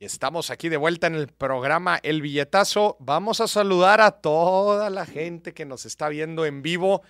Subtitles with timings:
[0.00, 2.96] Y estamos aquí de vuelta en el programa El Billetazo.
[3.00, 7.02] Vamos a saludar a toda la gente que nos está viendo en vivo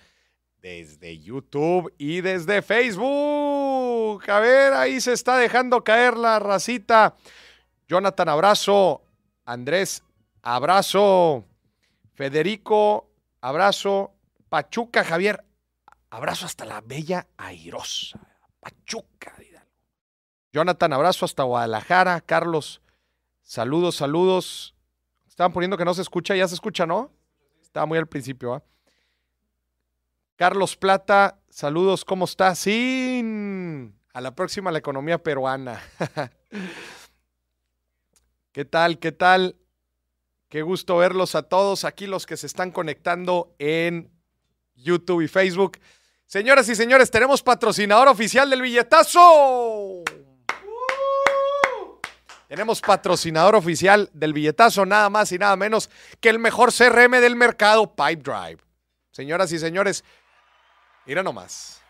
[0.59, 4.27] desde YouTube y desde Facebook.
[4.27, 7.15] A ver, ahí se está dejando caer la racita.
[7.87, 9.03] Jonathan, abrazo.
[9.45, 10.01] Andrés,
[10.41, 11.45] abrazo.
[12.15, 14.15] Federico, abrazo.
[14.49, 15.43] Pachuca, Javier,
[16.09, 18.19] abrazo hasta la bella airosa.
[18.59, 19.35] Pachuca,
[20.51, 22.21] Jonathan, abrazo hasta Guadalajara.
[22.21, 22.81] Carlos,
[23.41, 24.75] saludos, saludos.
[25.27, 27.11] Estaban poniendo que no se escucha, ya se escucha, ¿no?
[27.61, 28.63] Estaba muy al principio, ¿ah?
[30.35, 32.55] Carlos Plata, saludos, ¿cómo está?
[32.55, 33.21] Sí,
[34.13, 35.81] a la próxima la economía peruana.
[38.51, 38.99] ¿Qué tal?
[38.99, 39.57] ¿Qué tal?
[40.47, 44.09] Qué gusto verlos a todos aquí, los que se están conectando en
[44.75, 45.77] YouTube y Facebook.
[46.25, 50.03] Señoras y señores, tenemos patrocinador oficial del billetazo.
[52.49, 55.87] Tenemos patrocinador oficial del billetazo, nada más y nada menos
[56.19, 58.57] que el mejor CRM del mercado, Pipe Drive.
[59.11, 60.03] Señoras y señores,
[61.05, 61.83] mira nomás.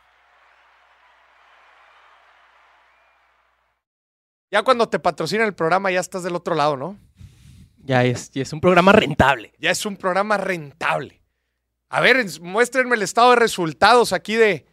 [4.51, 6.97] Ya cuando te patrocina el programa ya estás del otro lado, ¿no?
[7.77, 9.53] Ya es, ya es un programa rentable.
[9.59, 11.21] Ya es un programa rentable.
[11.87, 14.65] A ver, muéstrenme el estado de resultados aquí de,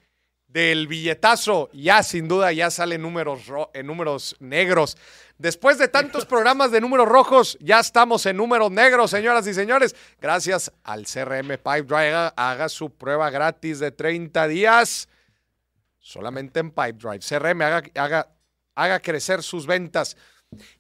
[0.49, 1.71] del billetazo.
[1.73, 4.97] Ya, sin duda, ya salen números, en números negros.
[5.39, 9.95] Después de tantos programas de números rojos, ya estamos en números negros, señoras y señores.
[10.21, 12.33] Gracias al CRM Pipe Drive.
[12.37, 15.09] Haga, su prueba gratis de 30 días.
[15.99, 17.21] Solamente en Pipe Drive.
[17.21, 18.29] CRM haga, haga,
[18.75, 20.17] haga crecer sus ventas.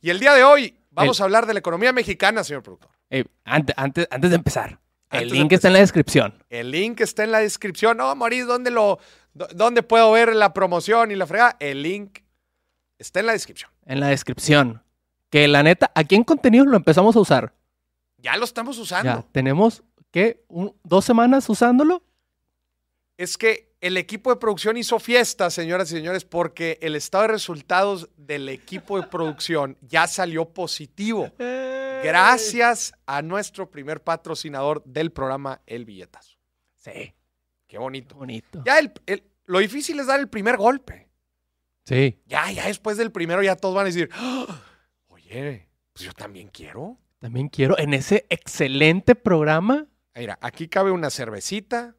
[0.00, 2.90] Y el día de hoy vamos a hablar de la economía mexicana, señor productor.
[3.10, 6.34] Eh, antes, antes, antes de empezar, el link está en la descripción.
[6.50, 7.96] El link está en la descripción.
[7.96, 8.98] No, Mauricio, ¿dónde, lo,
[9.32, 11.56] ¿dónde puedo ver la promoción y la fregada?
[11.60, 12.18] El link
[12.98, 13.70] está en la descripción.
[13.84, 14.82] En la descripción.
[15.30, 17.52] Que la neta, aquí en contenido lo empezamos a usar.
[18.18, 19.10] Ya lo estamos usando.
[19.10, 20.44] Ya, tenemos, ¿qué?
[20.84, 22.02] ¿Dos semanas usándolo?
[23.16, 27.28] Es que el equipo de producción hizo fiesta, señoras y señores, porque el estado de
[27.28, 31.30] resultados del equipo de producción ya salió positivo.
[31.38, 36.36] Gracias a nuestro primer patrocinador del programa El Billetazo.
[36.76, 37.14] Sí.
[37.66, 38.14] Qué bonito.
[38.14, 38.62] Bonito.
[38.64, 38.92] Ya el,
[39.46, 41.05] lo difícil es dar el primer golpe.
[41.86, 42.20] Sí.
[42.26, 44.60] Ya, ya después del primero ya todos van a decir, ¡Ah!
[45.06, 46.98] oye, pues yo también quiero.
[47.20, 49.86] También quiero en ese excelente programa.
[50.14, 51.94] Mira, aquí cabe una cervecita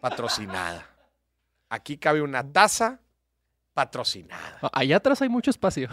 [0.00, 0.86] patrocinada.
[1.68, 3.00] Aquí cabe una taza
[3.72, 4.58] patrocinada.
[4.62, 5.88] Ah, allá atrás hay mucho espacio.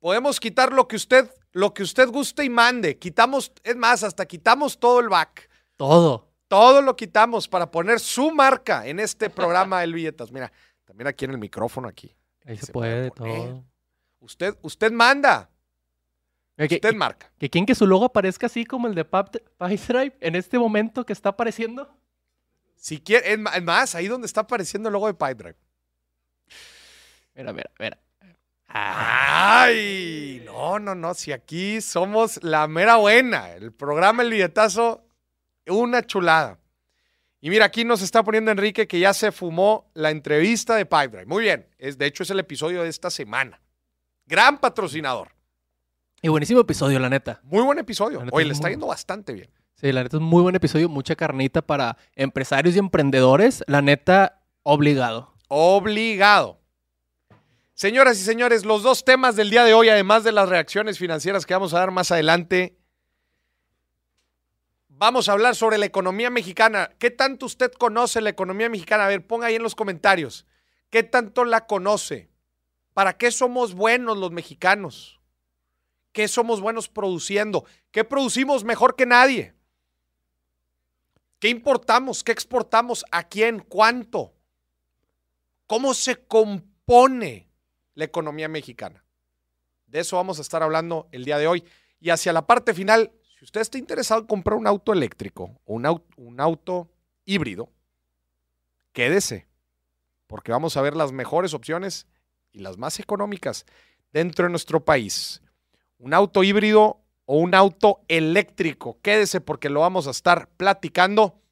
[0.00, 2.98] Podemos quitar lo que usted, lo que usted guste y mande.
[2.98, 5.48] Quitamos, es más, hasta quitamos todo el back.
[5.76, 6.32] Todo.
[6.48, 10.32] Todo lo quitamos para poner su marca en este programa El Billetas.
[10.32, 10.52] Mira,
[10.84, 12.14] también aquí en el micrófono aquí.
[12.44, 13.64] Ahí se, puede, todo.
[14.20, 15.50] Usted, usted manda.
[16.58, 17.30] usted marca.
[17.38, 21.12] ¿Que quién que su logo aparezca así como el de Drive en este momento que
[21.12, 21.96] está apareciendo?
[22.76, 25.56] Si quiere, es más, ahí donde está apareciendo el logo de Pipedrive.
[27.34, 27.98] Mira, mira, mira.
[28.66, 31.14] Ay, no, no, no.
[31.14, 33.52] Si aquí somos la mera buena.
[33.52, 35.04] El programa El Billetazo,
[35.66, 36.58] una chulada.
[37.44, 41.26] Y mira, aquí nos está poniendo Enrique que ya se fumó la entrevista de Pipedrive.
[41.26, 41.66] Muy bien.
[41.76, 43.60] Es, de hecho, es el episodio de esta semana.
[44.26, 45.32] Gran patrocinador.
[46.22, 47.40] Y buenísimo episodio, la neta.
[47.42, 48.22] Muy buen episodio.
[48.30, 49.50] Hoy le está yendo bastante bien.
[49.74, 53.64] Sí, la neta es un muy buen episodio, mucha carnita para empresarios y emprendedores.
[53.66, 55.34] La neta, obligado.
[55.48, 56.60] Obligado.
[57.74, 61.44] Señoras y señores, los dos temas del día de hoy, además de las reacciones financieras
[61.44, 62.78] que vamos a dar más adelante,
[65.02, 66.92] vamos a hablar sobre la economía mexicana.
[67.00, 69.06] ¿Qué tanto usted conoce la economía mexicana?
[69.06, 70.46] A ver, ponga ahí en los comentarios.
[70.90, 72.30] ¿Qué tanto la conoce?
[72.94, 75.20] ¿Para qué somos buenos los mexicanos?
[76.12, 77.64] ¿Qué somos buenos produciendo?
[77.90, 79.56] ¿Qué producimos mejor que nadie?
[81.40, 82.22] ¿Qué importamos?
[82.22, 83.04] ¿Qué exportamos?
[83.10, 83.58] ¿A quién?
[83.58, 84.36] ¿Cuánto?
[85.66, 87.50] ¿Cómo se compone
[87.94, 89.04] la economía mexicana?
[89.86, 91.64] De eso vamos a estar hablando el día de hoy.
[91.98, 95.74] Y hacia la parte final, si usted está interesado en comprar un auto eléctrico o
[95.74, 96.88] un auto, un auto
[97.24, 97.68] híbrido,
[98.92, 99.48] quédese,
[100.28, 102.06] porque vamos a ver las mejores opciones
[102.52, 103.66] y las más económicas
[104.12, 105.42] dentro de nuestro país.
[105.98, 109.00] Un auto híbrido o un auto eléctrico.
[109.02, 111.42] Quédese porque lo vamos a estar platicando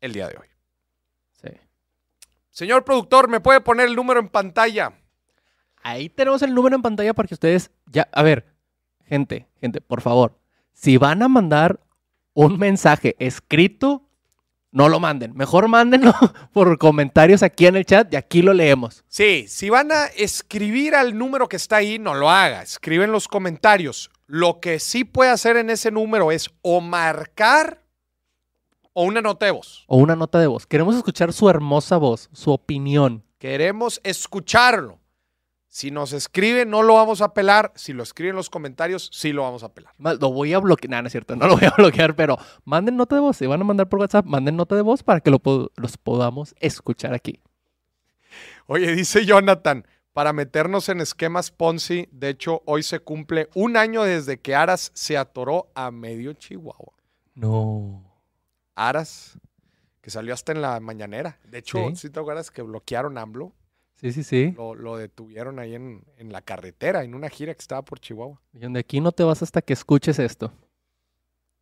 [0.00, 0.46] el día de hoy.
[1.32, 1.50] Sí.
[2.48, 4.98] Señor productor, ¿me puede poner el número en pantalla?
[5.82, 8.46] Ahí tenemos el número en pantalla para que ustedes ya, a ver,
[9.04, 10.40] gente, gente, por favor,
[10.72, 11.80] si van a mandar
[12.34, 14.08] un mensaje escrito,
[14.70, 15.36] no lo manden.
[15.36, 16.12] Mejor mándenlo
[16.52, 19.04] por comentarios aquí en el chat y aquí lo leemos.
[19.06, 22.62] Sí, si van a escribir al número que está ahí, no lo haga.
[22.62, 24.10] Escribe en los comentarios.
[24.26, 27.82] Lo que sí puede hacer en ese número es o marcar
[28.94, 29.84] o una nota de voz.
[29.86, 30.66] O una nota de voz.
[30.66, 33.24] Queremos escuchar su hermosa voz, su opinión.
[33.38, 35.01] Queremos escucharlo.
[35.74, 37.72] Si nos escribe, no lo vamos a pelar.
[37.76, 39.94] Si lo escribe en los comentarios, sí lo vamos a pelar.
[39.96, 40.90] Lo voy a bloquear.
[40.90, 42.36] No, no es cierto, no lo voy a bloquear, pero
[42.66, 43.38] manden nota de voz.
[43.38, 45.40] Si van a mandar por WhatsApp, manden nota de voz para que lo
[45.76, 47.40] los podamos escuchar aquí.
[48.66, 54.02] Oye, dice Jonathan, para meternos en esquemas Ponzi, de hecho, hoy se cumple un año
[54.02, 56.92] desde que Aras se atoró a medio Chihuahua.
[57.34, 58.04] No.
[58.74, 59.38] Aras,
[60.02, 61.38] que salió hasta en la mañanera.
[61.48, 61.96] De hecho, Sí.
[61.96, 63.54] si te acuerdas que bloquearon AMLO?
[64.02, 64.52] Sí, sí, sí.
[64.56, 68.40] Lo, lo detuvieron ahí en, en la carretera, en una gira que estaba por Chihuahua.
[68.52, 70.52] Y de aquí no te vas hasta que escuches esto.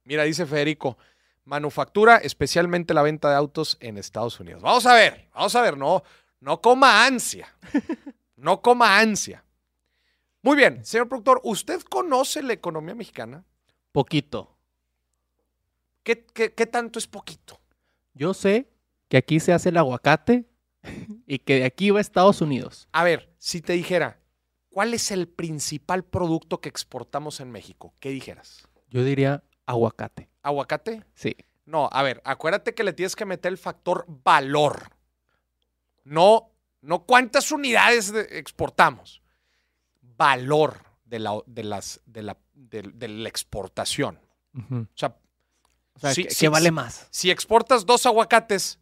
[0.04, 0.96] Mira, dice Federico,
[1.44, 4.62] manufactura, especialmente la venta de autos en Estados Unidos.
[4.62, 6.02] Vamos a ver, vamos a ver, no,
[6.40, 7.54] no coma ansia.
[8.37, 9.44] No coma ansia.
[10.40, 13.44] Muy bien, señor productor, ¿usted conoce la economía mexicana?
[13.93, 14.56] Poquito.
[16.02, 17.60] ¿Qué, qué- qué tanto es poquito?
[18.14, 18.66] Yo sé
[19.08, 20.46] que aquí se hace el aguacate
[21.27, 22.88] y que de aquí va a Estados Unidos.
[22.93, 24.21] A ver, si te dijera,
[24.71, 27.94] ¿cuál es el principal producto que exportamos en México?
[28.00, 28.67] ¿Qué dijeras?
[28.88, 30.29] Yo diría aguacate.
[30.43, 31.05] ¿Aguacate?
[31.15, 31.37] Sí.
[31.67, 34.91] No, a ver, acuérdate que le tienes que meter el factor valor.
[36.05, 36.50] No,
[36.81, 39.23] no cuántas unidades de- exportamos.
[40.03, 44.19] Valor de la, de las, de la, de, de la exportación.
[44.55, 45.17] O sea,
[45.94, 47.06] O sea, Sí, ¿qué, vale más?
[47.11, 48.79] si exportas dos aguacates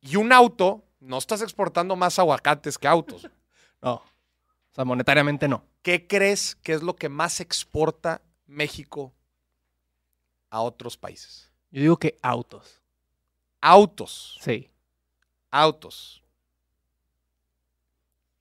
[0.00, 3.28] y un auto, no estás exportando más aguacates que autos.
[3.80, 3.94] No.
[3.94, 5.64] O sea, monetariamente no.
[5.82, 9.14] ¿Qué crees que es lo que más exporta México
[10.50, 11.52] a otros países?
[11.70, 12.82] Yo digo que autos.
[13.60, 14.36] Autos.
[14.40, 14.68] Sí.
[15.52, 16.24] Autos.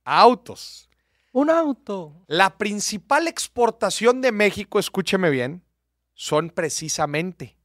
[0.03, 0.89] Autos.
[1.33, 2.23] Un auto.
[2.25, 5.63] La principal exportación de México, escúcheme bien,
[6.15, 7.57] son precisamente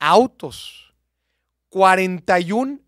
[0.00, 0.92] autos.
[1.68, 2.80] 41,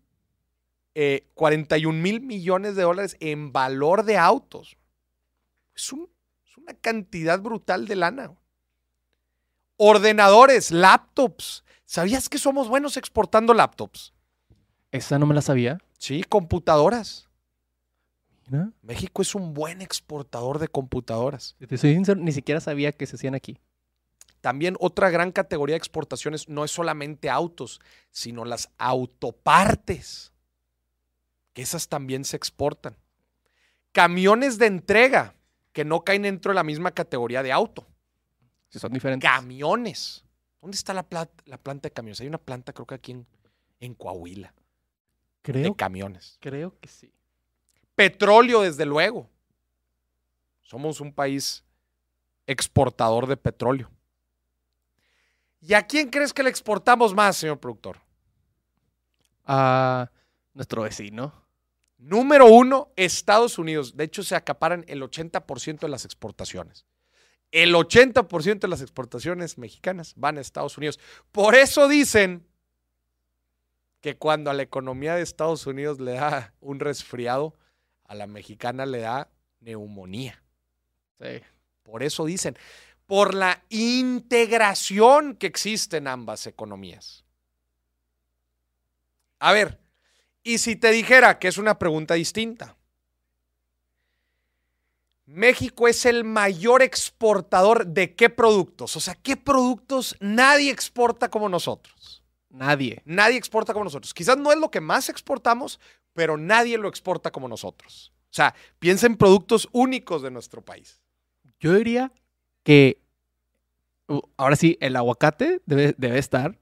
[0.95, 4.77] eh, 41 mil millones de dólares en valor de autos.
[5.75, 6.09] Es, un-
[6.47, 8.31] es una cantidad brutal de lana.
[9.77, 11.63] Ordenadores, laptops.
[11.85, 14.13] ¿Sabías que somos buenos exportando laptops?
[14.91, 15.79] Esa no me la sabía.
[15.97, 17.27] Sí, computadoras.
[18.47, 18.71] Mira.
[18.81, 21.55] México es un buen exportador de computadoras.
[21.59, 23.57] Si te soy sincero, ni siquiera sabía que se hacían aquí.
[24.41, 27.79] También otra gran categoría de exportaciones no es solamente autos,
[28.11, 30.32] sino las autopartes,
[31.53, 32.97] que esas también se exportan.
[33.91, 35.35] Camiones de entrega,
[35.71, 37.85] que no caen dentro de la misma categoría de auto.
[38.69, 39.29] Si son diferentes.
[39.29, 40.25] Camiones.
[40.61, 42.19] ¿Dónde está la, plat- la planta de camiones?
[42.21, 43.27] Hay una planta creo que aquí en,
[43.79, 46.37] en Coahuila, de Creo, camiones.
[46.39, 47.11] creo que sí.
[47.95, 49.29] Petróleo, desde luego.
[50.61, 51.63] Somos un país
[52.47, 53.91] exportador de petróleo.
[55.61, 57.99] ¿Y a quién crees que le exportamos más, señor productor?
[59.45, 60.09] A
[60.53, 61.42] nuestro vecino.
[62.03, 63.95] Número uno, Estados Unidos.
[63.95, 66.85] De hecho, se acaparan el 80% de las exportaciones.
[67.49, 70.99] El 80% de las exportaciones mexicanas van a Estados Unidos.
[71.31, 72.45] Por eso dicen
[74.01, 77.55] que cuando a la economía de Estados Unidos le da un resfriado,
[78.03, 79.29] a la mexicana le da
[79.61, 80.43] neumonía.
[81.21, 81.41] Sí.
[81.83, 82.57] Por eso dicen,
[83.07, 87.23] por la integración que existe en ambas economías.
[89.39, 89.79] A ver,
[90.43, 92.75] y si te dijera que es una pregunta distinta.
[95.25, 98.95] México es el mayor exportador de qué productos?
[98.97, 102.23] O sea, ¿qué productos nadie exporta como nosotros?
[102.49, 103.01] Nadie.
[103.05, 104.13] Nadie exporta como nosotros.
[104.13, 105.79] Quizás no es lo que más exportamos,
[106.13, 108.11] pero nadie lo exporta como nosotros.
[108.25, 111.01] O sea, piensa en productos únicos de nuestro país.
[111.59, 112.11] Yo diría
[112.63, 113.01] que
[114.07, 116.59] uh, ahora sí, el aguacate debe, debe estar.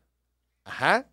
[0.63, 1.07] Ajá,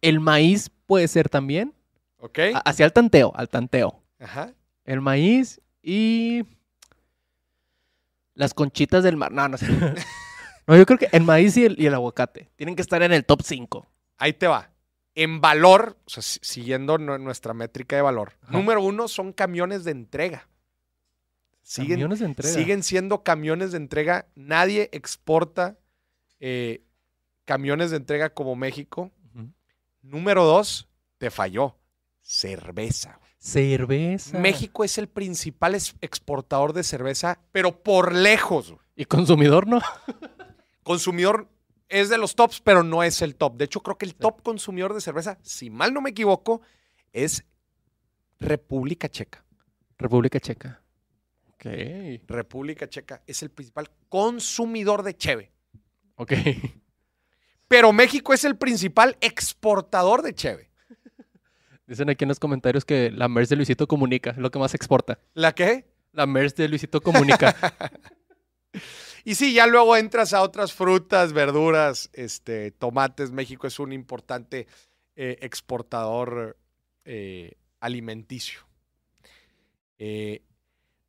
[0.00, 1.74] El maíz puede ser también.
[2.18, 2.38] Ok.
[2.64, 4.02] Hacia el tanteo, al tanteo.
[4.20, 4.52] Ajá.
[4.84, 6.42] El maíz y
[8.34, 9.32] las conchitas del mar.
[9.32, 9.66] No, no sé.
[10.66, 13.10] No, yo creo que el maíz y el, y el aguacate tienen que estar en
[13.14, 13.88] el top 5.
[14.18, 14.70] Ahí te va.
[15.14, 18.52] En valor, o sea, si- siguiendo nu- nuestra métrica de valor, Ajá.
[18.52, 20.46] número uno son camiones de entrega.
[21.62, 22.54] Siguen, Camiones de entrega.
[22.54, 24.26] siguen siendo camiones de entrega.
[24.34, 25.78] Nadie exporta
[26.38, 26.84] eh,
[27.46, 29.10] camiones de entrega como México.
[30.02, 31.77] Número dos, te falló.
[32.28, 33.18] Cerveza.
[33.38, 34.38] Cerveza.
[34.38, 38.74] México es el principal exportador de cerveza, pero por lejos.
[38.94, 39.80] Y consumidor, ¿no?
[40.82, 41.48] Consumidor
[41.88, 43.56] es de los tops, pero no es el top.
[43.56, 46.60] De hecho, creo que el top consumidor de cerveza, si mal no me equivoco,
[47.14, 47.46] es
[48.38, 49.42] República Checa.
[49.96, 50.82] República Checa.
[51.54, 51.64] Ok.
[52.26, 55.50] República Checa es el principal consumidor de cheve.
[56.16, 56.34] Ok.
[57.68, 60.67] Pero México es el principal exportador de cheve.
[61.88, 64.74] Dicen aquí en los comentarios que la MERS de Luisito Comunica es lo que más
[64.74, 65.18] exporta.
[65.32, 65.86] ¿La qué?
[66.12, 67.56] La MERS de Luisito Comunica.
[69.24, 73.30] Y sí, ya luego entras a otras frutas, verduras, este, tomates.
[73.30, 74.66] México es un importante
[75.16, 76.56] eh, exportador
[77.04, 78.60] eh, alimenticio.
[79.98, 80.42] Eh,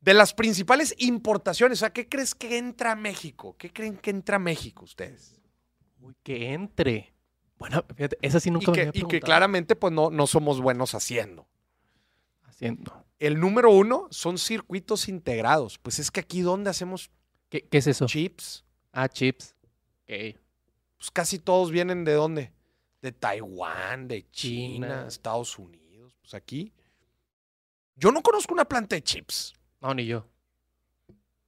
[0.01, 3.55] de las principales importaciones, ¿a qué crees que entra México?
[3.57, 5.39] ¿Qué creen que entra México ustedes?
[6.01, 7.13] Uy, que entre.
[7.60, 10.25] Bueno, fíjate, esa sí Y nunca me que, había y que claramente pues no, no
[10.25, 11.46] somos buenos haciendo.
[12.44, 13.06] Haciendo.
[13.20, 15.78] El número uno son circuitos integrados.
[15.78, 17.12] Pues es que aquí donde hacemos
[17.50, 18.06] ¿Qué, qué es eso?
[18.06, 19.56] chips, Ah, chips.
[20.04, 20.38] Ok.
[20.98, 22.54] pues casi todos vienen de dónde?
[23.01, 25.06] De Taiwán, de China, China.
[25.08, 26.16] Estados Unidos.
[26.22, 26.74] Pues aquí.
[27.96, 29.54] Yo no conozco una planta de chips.
[29.82, 30.25] No, ni yo.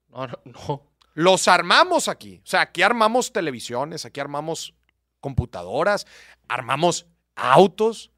[0.09, 0.91] No, no, no.
[1.13, 2.41] Los armamos aquí.
[2.43, 4.73] O sea, aquí armamos televisiones, aquí armamos
[5.21, 6.05] computadoras,
[6.49, 8.11] armamos autos,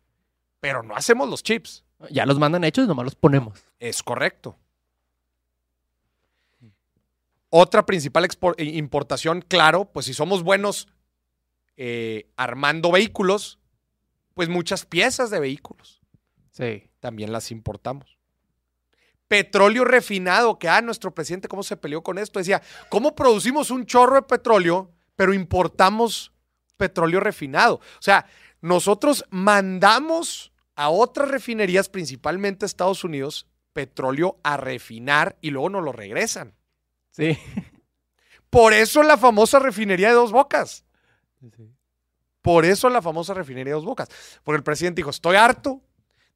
[0.60, 1.84] pero no hacemos los chips.
[2.10, 3.64] Ya los mandan hechos, nomás los ponemos.
[3.80, 4.58] Es correcto.
[7.50, 10.88] Otra principal importación, claro, pues si somos buenos
[11.78, 13.60] eh, armando vehículos,
[14.34, 16.02] pues muchas piezas de vehículos
[16.52, 16.90] Sí.
[17.00, 18.18] también las importamos.
[19.28, 23.86] Petróleo refinado, que ah, nuestro presidente cómo se peleó con esto, decía, ¿cómo producimos un
[23.86, 26.33] chorro de petróleo, pero importamos
[26.84, 27.76] petróleo refinado?
[27.76, 28.26] O sea,
[28.60, 35.84] nosotros mandamos a otras refinerías, principalmente a Estados Unidos, petróleo a refinar y luego nos
[35.84, 36.56] lo regresan.
[37.12, 37.38] Sí.
[38.50, 40.86] Por eso la famosa refinería de dos bocas.
[42.42, 44.10] Por eso la famosa refinería de dos bocas.
[44.44, 45.82] Porque el presidente dijo, estoy harto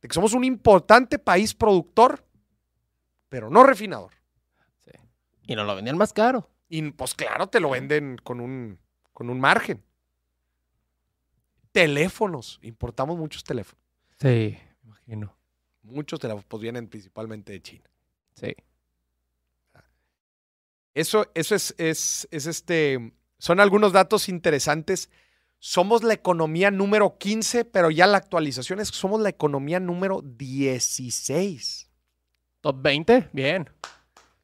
[0.01, 2.25] de que somos un importante país productor,
[3.27, 4.13] pero no refinador.
[5.43, 6.49] Y nos lo vendían más caro.
[6.69, 8.79] Y pues claro, te lo venden con un,
[9.13, 9.83] con un margen.
[11.77, 13.85] Teléfonos, importamos muchos teléfonos.
[14.19, 15.37] Sí, me imagino.
[15.83, 17.87] Muchos teléfonos pues, vienen principalmente de China.
[18.33, 18.55] Sí.
[20.95, 25.11] Eso, eso es, es, es este, son algunos datos interesantes.
[25.59, 30.23] Somos la economía número 15, pero ya la actualización es que somos la economía número
[30.23, 31.91] 16.
[32.61, 33.69] Top 20, bien.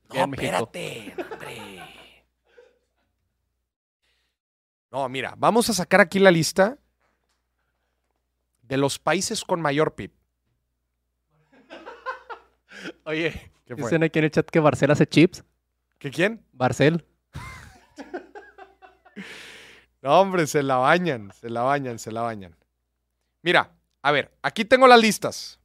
[0.10, 1.84] No, Bien, espérate, hombre.
[4.92, 6.78] No, mira, vamos a sacar aquí la lista
[8.64, 10.12] de los países con mayor PIB.
[13.06, 13.84] Oye, ¿Qué fue?
[13.86, 15.44] dicen aquí en el chat que Barcel hace chips.
[16.00, 16.44] ¿Qué quién?
[16.52, 17.06] Barcel.
[20.02, 22.54] No, hombre, se la bañan, se la bañan, se la bañan.
[23.42, 25.60] Mira, a ver, aquí tengo las listas.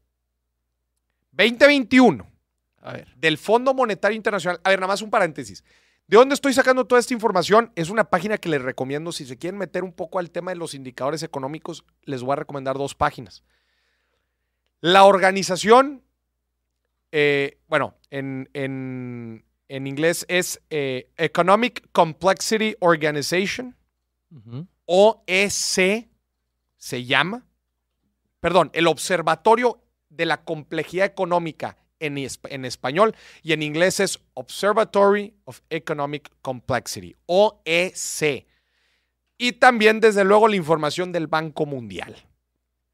[1.32, 2.24] 2021
[2.82, 3.12] A ver.
[3.16, 4.60] del Fondo Monetario Internacional.
[4.62, 5.64] A ver, nada más un paréntesis.
[6.08, 7.70] ¿De dónde estoy sacando toda esta información?
[7.76, 9.12] Es una página que les recomiendo.
[9.12, 12.36] Si se quieren meter un poco al tema de los indicadores económicos, les voy a
[12.36, 13.44] recomendar dos páginas.
[14.80, 16.02] La organización,
[17.12, 23.76] eh, bueno, en, en- en inglés es eh, Economic Complexity Organization.
[24.86, 26.08] OEC
[26.78, 27.44] se llama.
[28.40, 34.18] Perdón, el Observatorio de la Complejidad Económica en, es- en español y en inglés es
[34.34, 38.46] Observatory of Economic Complexity, OEC.
[39.36, 42.14] Y también, desde luego, la información del Banco Mundial.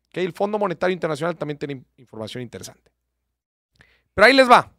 [0.09, 0.19] ¿Ok?
[0.19, 2.91] El Fondo Monetario Internacional también tiene in- información interesante.
[4.13, 4.73] Pero ahí les va.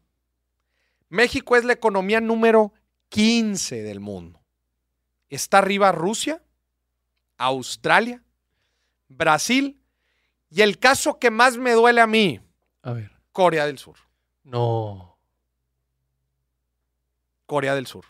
[1.10, 2.74] México es la economía número
[3.10, 4.42] 15 del mundo.
[5.30, 6.42] Está arriba Rusia,
[7.38, 8.24] Australia,
[9.08, 9.80] Brasil
[10.50, 12.40] y el caso que más me duele a mí,
[12.82, 13.12] A ver.
[13.32, 13.98] Corea del Sur.
[14.46, 15.18] No.
[17.46, 18.06] Corea del Sur.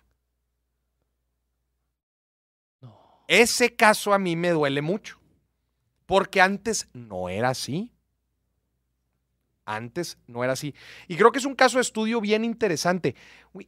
[2.82, 3.24] No.
[3.28, 5.18] Ese caso a mí me duele mucho,
[6.06, 7.92] porque antes no era así.
[9.66, 10.76] Antes no era así.
[11.08, 13.16] Y creo que es un caso de estudio bien interesante.
[13.54, 13.68] Uy,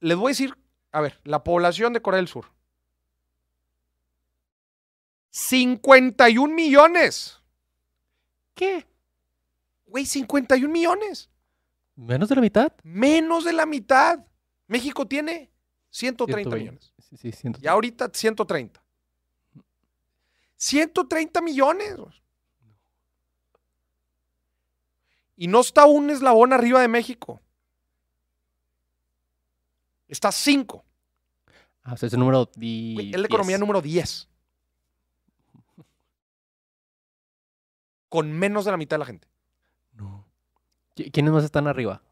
[0.00, 0.58] les voy a decir,
[0.90, 2.50] a ver, la población de Corea del Sur.
[5.30, 7.40] 51 millones.
[8.54, 8.86] ¿Qué?
[9.86, 11.30] Güey, 51 millones.
[11.98, 12.72] ¿Menos de la mitad?
[12.84, 14.24] Menos de la mitad.
[14.68, 15.50] México tiene
[15.90, 16.56] 130 120.
[16.56, 16.94] millones.
[16.96, 17.58] Sí, sí, siento.
[17.60, 18.80] Ya ahorita 130.
[20.56, 21.96] 130 millones.
[25.36, 27.40] Y no está un eslabón arriba de México.
[30.06, 30.84] Está cinco.
[31.82, 33.14] Ah, o sea, es el número Güey, 10.
[33.14, 34.28] Es la economía número 10.
[38.08, 39.27] Con menos de la mitad de la gente.
[40.98, 41.04] No.
[41.04, 42.02] ¿Qui- ¿Quiénes más están arriba?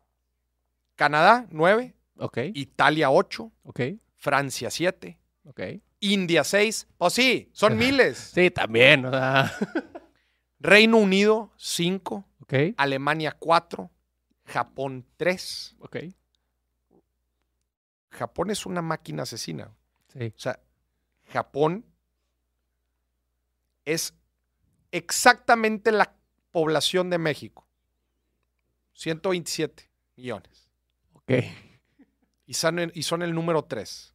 [0.94, 1.94] Canadá, 9.
[2.18, 3.52] Ok, Italia, 8.
[3.64, 3.80] ok,
[4.16, 5.18] Francia, 7.
[5.44, 5.60] ok.
[6.00, 6.86] India, 6.
[6.98, 8.16] Pues sí, son miles.
[8.34, 9.52] Sí, también, o sea.
[10.58, 12.24] Reino Unido, 5.
[12.40, 13.90] Ok, Alemania, 4.
[14.46, 15.76] Japón, 3.
[15.80, 15.96] ok.
[18.10, 19.70] Japón es una máquina asesina.
[20.08, 20.32] Sí.
[20.34, 20.58] O sea,
[21.32, 21.84] Japón
[23.84, 24.14] es
[24.90, 26.14] exactamente la
[26.50, 27.65] población de México.
[28.96, 30.68] 127 millones.
[31.12, 31.32] Ok.
[32.46, 34.14] Y son, el- y son el número 3.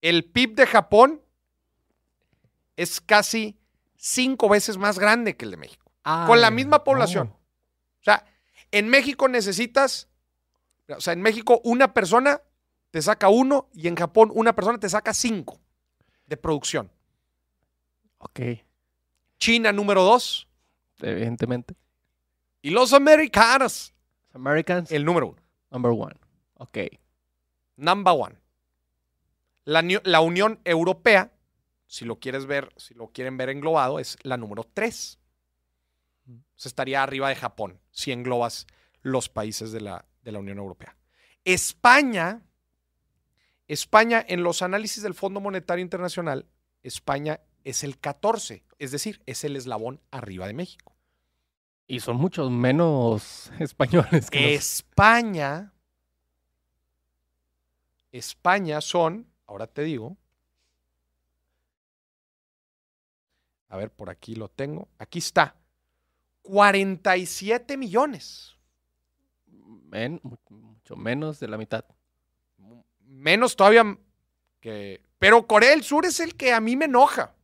[0.00, 1.22] El PIB de Japón
[2.76, 3.58] es casi
[3.96, 5.90] cinco veces más grande que el de México.
[6.26, 7.28] Con la misma población.
[7.28, 7.34] no.
[7.34, 8.26] O sea,
[8.70, 10.08] en México necesitas,
[10.88, 12.42] o sea, en México una persona
[12.90, 15.58] te saca uno y en Japón una persona te saca cinco
[16.26, 16.90] de producción.
[18.18, 18.40] Ok,
[19.38, 20.46] China número dos
[21.00, 21.74] evidentemente.
[22.64, 23.94] Y los americanos
[24.32, 25.42] Americans, el número uno.
[25.70, 26.14] number one.
[26.54, 26.78] Ok.
[27.76, 28.36] Number one.
[29.64, 31.30] La, la Unión Europea,
[31.86, 35.18] si lo quieres ver, si lo quieren ver englobado, es la número tres.
[36.56, 38.66] Se estaría arriba de Japón si englobas
[39.02, 40.96] los países de la, de la Unión Europea.
[41.44, 42.40] España,
[43.68, 46.46] España en los análisis del Fondo Monetario Internacional,
[46.82, 50.93] España es el 14, es decir, es el eslabón arriba de México.
[51.86, 55.72] Y son muchos menos españoles que los- España,
[58.12, 60.16] España son, ahora te digo,
[63.68, 65.56] a ver, por aquí lo tengo, aquí está,
[66.42, 68.54] 47 millones,
[69.46, 71.84] men- mu- mucho menos de la mitad.
[73.00, 73.98] menos todavía
[74.60, 75.02] que...
[75.18, 77.34] Pero Corea del Sur es el que a mí me enoja.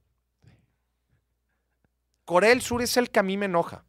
[2.24, 3.84] Corea del Sur es el que a mí me enoja.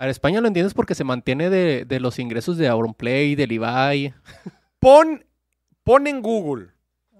[0.00, 4.14] A España lo entiendes porque se mantiene de, de los ingresos de Auronplay, del Ibai.
[4.78, 5.26] Pon,
[5.84, 6.70] pon en Google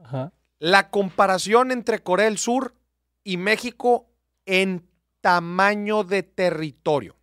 [0.02, 0.32] Ajá.
[0.58, 2.74] la comparación entre Corea del Sur
[3.22, 4.08] y México
[4.46, 4.88] en
[5.20, 7.16] tamaño de territorio.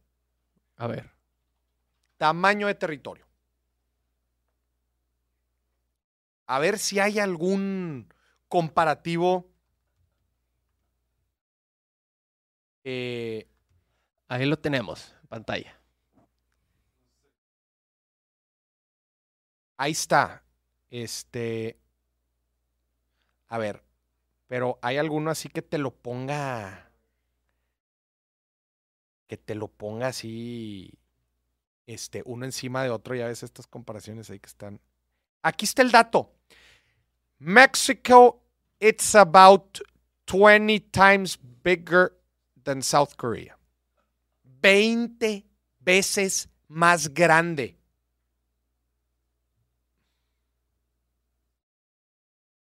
[0.76, 1.10] A ver.
[2.18, 3.26] Tamaño de territorio.
[6.46, 8.14] A ver si hay algún
[8.48, 9.50] comparativo.
[12.84, 13.48] eh,
[14.30, 15.78] Ahí lo tenemos, en pantalla.
[19.78, 20.44] ahí está.
[20.90, 21.80] Este.
[23.48, 23.84] A ver.
[24.48, 26.90] Pero hay alguno así que te lo ponga.
[29.28, 30.94] Que te lo ponga así.
[31.86, 33.16] Este, uno encima de otro.
[33.16, 34.82] Ya ves estas comparaciones ahí que están.
[35.42, 36.34] Aquí está el dato.
[37.40, 38.42] Mexico,
[38.80, 39.80] it's about
[40.26, 42.14] 20 times bigger
[42.64, 43.57] than South Korea.
[44.62, 45.46] 20
[45.80, 47.78] veces más grande.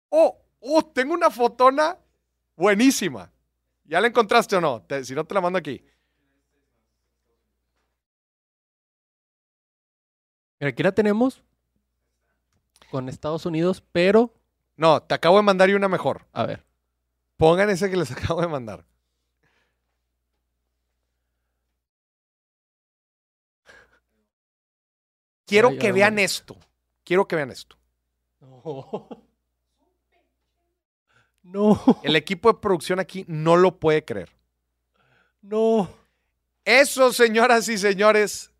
[0.09, 1.97] Oh, oh, tengo una fotona
[2.55, 3.31] buenísima.
[3.83, 4.81] ¿Ya la encontraste o no?
[4.81, 5.83] Te- si no, te la mando aquí.
[10.59, 11.43] Mira, aquí la tenemos
[12.89, 14.33] con Estados Unidos, pero
[14.77, 16.27] No, te acabo de mandar y una mejor.
[16.33, 16.65] a ver.
[17.37, 18.85] Pongan ese que les acabo de mandar.
[25.45, 26.57] Quiero que vean esto.
[27.03, 27.77] Quiero que vean esto.
[28.39, 29.07] No.
[31.47, 34.31] No, El equipo de producción aquí no lo puede creer.
[35.43, 35.87] no.
[36.65, 38.51] Eso, señoras y señores,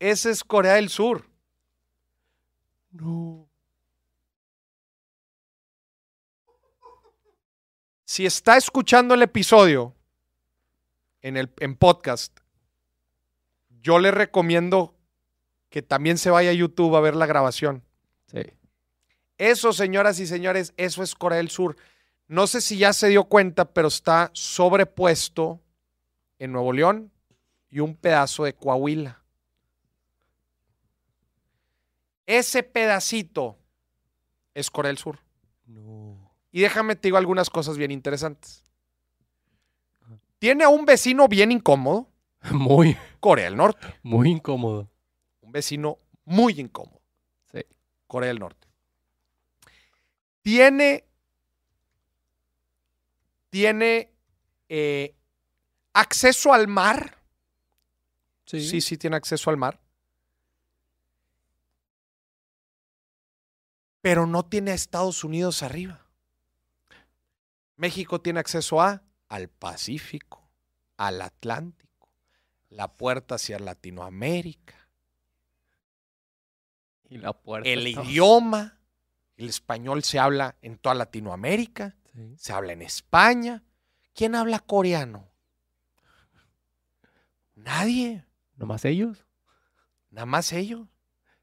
[0.00, 1.26] ese es Corea del Sur.
[2.92, 3.46] No.
[8.06, 9.94] Si está escuchando el episodio
[11.20, 12.34] en el en podcast,
[13.82, 14.95] yo le recomiendo
[15.76, 17.84] que también se vaya a YouTube a ver la grabación.
[18.32, 18.40] Sí.
[19.36, 21.76] Eso, señoras y señores, eso es Corea del Sur.
[22.28, 25.60] No sé si ya se dio cuenta, pero está sobrepuesto
[26.38, 27.12] en Nuevo León
[27.68, 29.22] y un pedazo de Coahuila.
[32.24, 33.58] Ese pedacito
[34.54, 35.18] es Corea del Sur.
[35.66, 36.32] No.
[36.52, 38.64] Y déjame te digo algunas cosas bien interesantes.
[40.38, 42.08] Tiene a un vecino bien incómodo,
[42.50, 43.86] Muy, Corea del Norte.
[44.02, 44.88] muy incómodo.
[45.46, 47.00] Un vecino muy incómodo,
[47.52, 47.64] Sí.
[48.06, 48.66] Corea del Norte.
[50.42, 51.04] Tiene,
[53.48, 54.12] tiene
[54.68, 55.14] eh,
[55.92, 57.16] acceso al mar.
[58.44, 58.80] Sí.
[58.80, 59.80] sí, tiene acceso al mar.
[64.06, 66.06] pero no tiene a Estados Unidos arriba.
[67.74, 70.48] México tiene acceso a al Pacífico,
[70.96, 72.08] al Atlántico,
[72.68, 74.85] la puerta hacia Latinoamérica,
[77.08, 77.68] Y la puerta.
[77.68, 78.78] el está- idioma,
[79.36, 82.34] el español se habla en toda Latinoamérica, Sí.
[82.38, 83.62] se habla en España.
[84.14, 85.28] ¿Quién habla coreano?
[87.54, 88.24] Nadie,
[88.56, 89.24] Nomás ellos.
[90.10, 90.88] nada más ellos.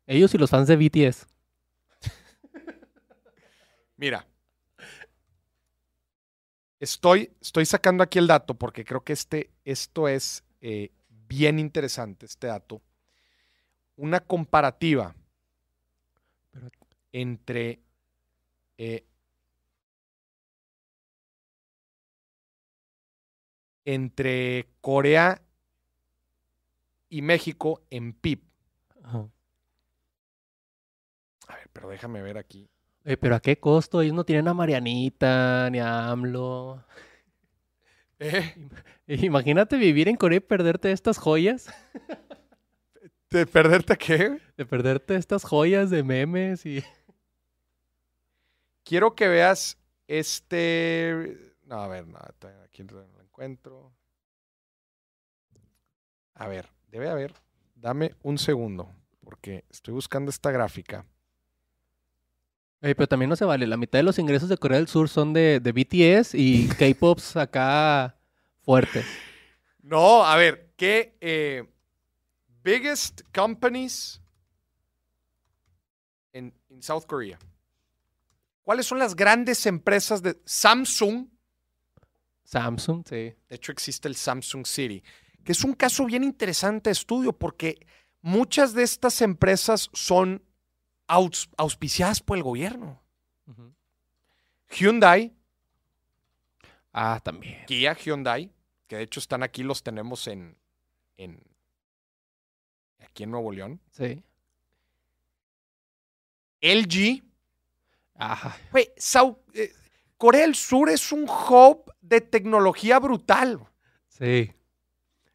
[0.08, 1.28] Ellos y los fans de BTS.
[3.97, 4.28] Mira,
[6.80, 12.26] estoy, estoy sacando aquí el dato porque creo que este, esto es eh, bien interesante,
[12.26, 12.82] este dato.
[13.95, 15.15] Una comparativa
[17.13, 17.80] entre
[18.78, 19.06] eh,
[23.86, 25.41] entre Corea
[27.10, 28.41] y México en PIB.
[29.04, 29.30] Ajá.
[31.47, 32.69] A ver, pero déjame ver aquí.
[33.06, 34.02] Oye, pero ¿a qué costo?
[34.02, 36.84] Ellos no tienen a Marianita ni a AMLO.
[39.06, 41.67] Eh, Imagínate vivir en Corea y perderte estas joyas.
[43.30, 44.39] ¿De perderte qué?
[44.56, 46.82] De perderte estas joyas de memes y...
[48.84, 51.56] Quiero que veas este.
[51.65, 52.19] No, a ver, no,
[52.63, 53.93] aquí no lo encuentro.
[56.36, 57.34] A ver, debe haber.
[57.76, 58.89] Dame un segundo,
[59.24, 61.06] porque estoy buscando esta gráfica.
[62.80, 63.65] Pero también no se vale.
[63.65, 67.38] La mitad de los ingresos de Corea del Sur son de, de BTS y K-Pops
[67.38, 68.17] acá
[68.62, 69.06] fuertes.
[69.82, 71.63] No, a ver, ¿qué eh,
[72.62, 74.22] biggest companies
[76.34, 77.39] en in South Korea?
[78.63, 81.28] ¿Cuáles son las grandes empresas de Samsung?
[82.43, 83.15] Samsung, sí.
[83.15, 85.04] De hecho, existe el Samsung City,
[85.43, 87.86] que es un caso bien interesante de estudio porque
[88.21, 90.41] muchas de estas empresas son
[91.08, 93.02] aus- auspiciadas por el gobierno.
[94.69, 95.34] Hyundai,
[96.95, 97.65] Ah, también.
[97.65, 98.52] Kia Hyundai,
[98.88, 100.56] que de hecho están aquí, los tenemos en,
[101.17, 101.41] en
[102.99, 103.82] aquí en Nuevo León.
[103.91, 104.21] Sí.
[106.62, 107.23] LG,
[108.15, 108.56] Ajá.
[108.71, 109.71] güey, Sau- eh,
[110.17, 113.60] Corea del Sur es un hub de tecnología brutal.
[114.08, 114.54] Sí.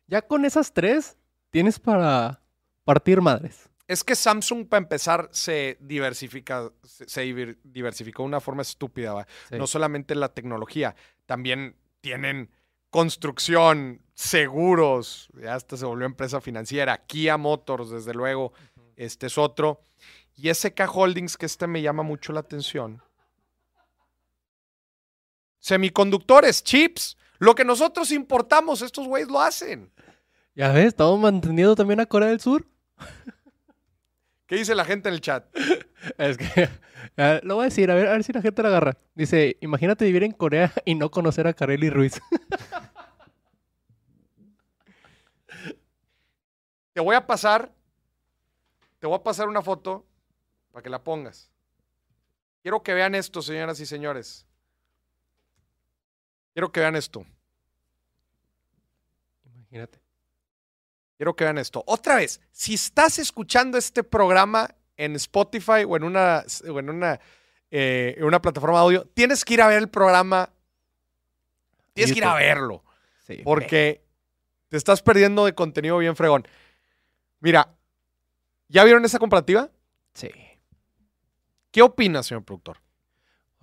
[0.06, 1.16] Ya con esas tres
[1.50, 2.40] tienes para
[2.84, 3.68] partir madres.
[3.86, 9.12] Es que Samsung, para empezar, se diversifica, se, se diver- diversificó de una forma estúpida.
[9.14, 9.26] ¿va?
[9.50, 9.56] Sí.
[9.56, 10.94] No solamente la tecnología,
[11.26, 12.50] también tienen
[12.90, 16.98] construcción, seguros, ya hasta se volvió empresa financiera.
[17.06, 18.52] Kia Motors, desde luego,
[18.96, 19.80] este es otro.
[20.38, 23.02] Y SK Holdings, que este me llama mucho la atención.
[25.58, 29.92] Semiconductores, chips, lo que nosotros importamos, estos güeyes lo hacen.
[30.54, 32.64] Ya ves, estamos manteniendo también a Corea del Sur.
[34.46, 35.44] ¿Qué dice la gente en el chat?
[36.16, 36.68] Es que
[37.42, 38.96] lo voy a decir, a ver, a ver si la gente la agarra.
[39.16, 42.20] Dice, imagínate vivir en Corea y no conocer a Kareli Ruiz.
[46.92, 47.72] Te voy a pasar,
[48.98, 50.07] te voy a pasar una foto
[50.72, 51.50] para que la pongas.
[52.62, 54.46] Quiero que vean esto, señoras y señores.
[56.52, 57.24] Quiero que vean esto.
[59.44, 60.00] Imagínate.
[61.16, 61.82] Quiero que vean esto.
[61.86, 67.20] Otra vez, si estás escuchando este programa en Spotify o en una, o en una,
[67.70, 70.50] eh, en una plataforma de audio, tienes que ir a ver el programa.
[71.92, 72.84] Tienes que ir a verlo.
[73.26, 73.40] Sí.
[73.44, 74.04] Porque
[74.68, 76.46] te estás perdiendo de contenido bien fregón.
[77.40, 77.76] Mira,
[78.68, 79.70] ¿ya vieron esa comparativa?
[80.14, 80.30] Sí.
[81.78, 82.78] ¿Qué opinas, señor productor?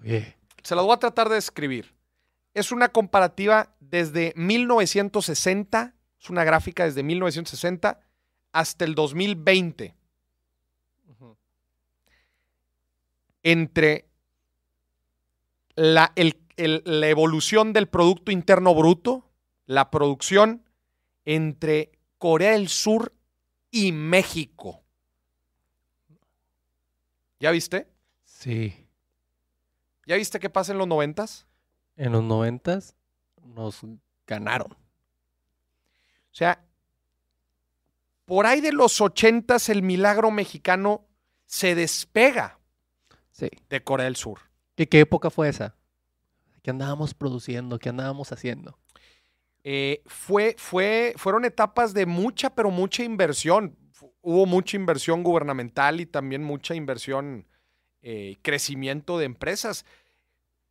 [0.01, 1.93] Oye, Se las voy a tratar de describir.
[2.53, 7.99] Es una comparativa desde 1960, es una gráfica desde 1960
[8.53, 9.97] hasta el 2020
[11.09, 11.35] ujú,
[13.43, 14.07] entre
[15.75, 19.29] la, el- el- la evolución del Producto Interno Bruto,
[19.65, 20.63] la producción
[21.25, 23.11] entre Corea del Sur
[23.71, 24.85] y México.
[27.41, 27.93] ¿Ya viste?
[28.45, 28.87] Sí.
[30.05, 31.47] ¿Ya viste qué pasa en los noventas?
[31.95, 32.95] En los noventas
[33.43, 33.81] nos
[34.27, 34.71] ganaron.
[34.73, 34.77] O
[36.37, 36.63] sea,
[38.25, 41.07] por ahí de los ochentas el milagro mexicano
[41.45, 42.59] se despega
[43.31, 43.49] Sí.
[43.69, 44.39] de Corea del Sur.
[44.75, 45.75] ¿Qué, qué época fue esa?
[46.61, 47.79] ¿Qué andábamos produciendo?
[47.79, 48.77] ¿Qué andábamos haciendo?
[49.63, 53.75] Eh, fue, fue, fueron etapas de mucha, pero mucha inversión.
[54.21, 57.47] Hubo mucha inversión gubernamental y también mucha inversión,
[58.07, 59.83] eh, crecimiento de empresas.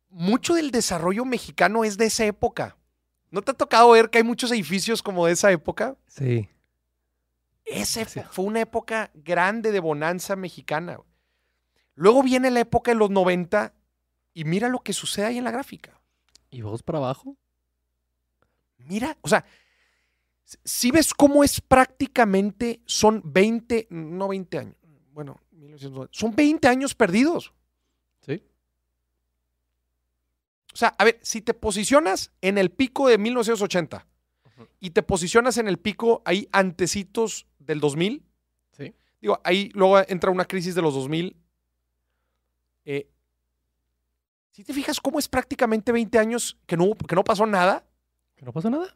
[0.09, 2.77] Mucho del desarrollo mexicano es de esa época.
[3.29, 5.97] ¿No te ha tocado ver que hay muchos edificios como de esa época?
[6.07, 6.47] Sí.
[7.65, 8.21] Esa Sí.
[8.31, 10.97] fue una época grande de bonanza mexicana.
[11.95, 13.73] Luego viene la época de los 90
[14.33, 15.99] y mira lo que sucede ahí en la gráfica.
[16.49, 17.35] ¿Y vos para abajo?
[18.77, 19.43] Mira, o sea,
[20.63, 24.75] si ves cómo es prácticamente, son 20, no 20 años,
[25.11, 27.53] bueno, 1990, son 20 años perdidos.
[28.21, 28.41] Sí.
[30.73, 34.05] O sea, a ver, si te posicionas en el pico de 1980
[34.57, 34.67] Ujú.
[34.79, 38.23] y te posicionas en el pico ahí antecitos del 2000,
[38.71, 38.93] Sí.
[39.21, 41.35] digo, ahí luego entra una crisis de los 2000.
[42.83, 43.07] Eh,
[44.51, 47.85] si te fijas cómo es prácticamente 20 años que no, que no pasó nada
[48.35, 48.93] ¿Que no pasó nada?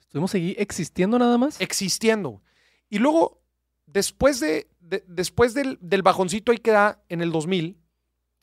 [0.00, 1.60] ¿Estuvimos seguir existiendo nada más?
[1.60, 2.42] existiendo.
[2.90, 3.40] Y luego,
[3.86, 7.76] después, de, de- después del, del bajoncito ahí que da en el 2000,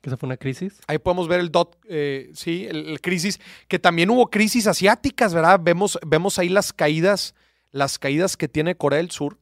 [0.01, 0.79] ¿Que esa fue una crisis?
[0.87, 5.33] ahí podemos ver el dot, eh, sí, el, el crisis, que también hubo crisis asiáticas,
[5.33, 5.59] ¿verdad?
[5.61, 7.35] Vemos, vemos ahí las caídas,
[7.71, 9.37] las caídas que tiene Corea del Sur.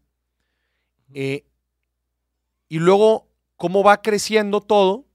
[1.14, 1.46] Eh,
[2.68, 5.06] y luego, cómo va creciendo todo.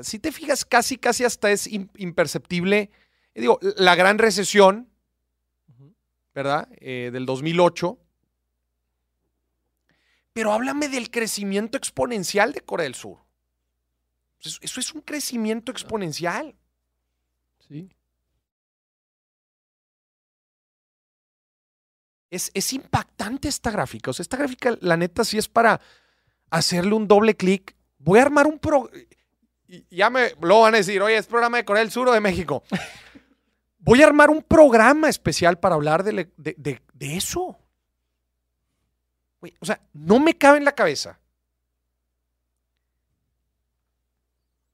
[0.00, 2.90] Si te fijas, casi, casi hasta es im- imperceptible.
[3.34, 4.88] Digo, la gran recesión.
[6.34, 6.68] ¿verdad?
[6.80, 7.98] Eh, del 2008.
[10.38, 13.18] Pero háblame del crecimiento exponencial de Corea del Sur.
[14.38, 16.54] Eso, eso es un crecimiento exponencial.
[17.68, 17.90] Sí.
[22.30, 24.12] Es, es impactante esta gráfica.
[24.12, 25.80] O sea, esta gráfica, la neta, sí es para
[26.50, 27.74] hacerle un doble clic.
[27.98, 28.88] Voy a armar un pro.
[29.66, 32.12] y Ya me lo van a decir, oye, ¿es programa de Corea del Sur o
[32.12, 32.62] de México?
[33.80, 37.58] Voy a armar un programa especial para hablar de- de- de eso.
[39.60, 41.18] O sea, no me cabe en la cabeza.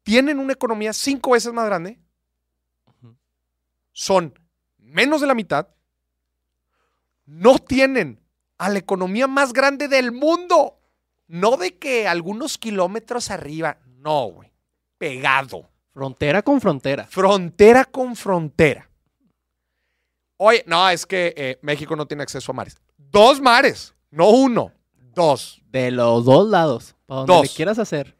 [0.02, 1.98] Tienen una economía cinco veces más grande.
[3.92, 4.38] Son
[4.78, 5.68] menos de la mitad.
[7.26, 8.20] No tienen
[8.58, 10.78] a la economía más grande del mundo.
[11.26, 13.78] No de que algunos kilómetros arriba.
[13.98, 14.52] No, güey.
[14.98, 15.70] Pegado.
[15.92, 17.06] Frontera con frontera.
[17.06, 18.88] Frontera con frontera.
[20.36, 22.76] Oye, no, es que eh, México no tiene acceso a mares.
[22.98, 24.72] Dos mares, no uno,
[25.14, 25.60] dos.
[25.70, 26.94] De los dos lados.
[27.06, 27.42] Para donde Dos.
[27.42, 28.16] le quieras hacer.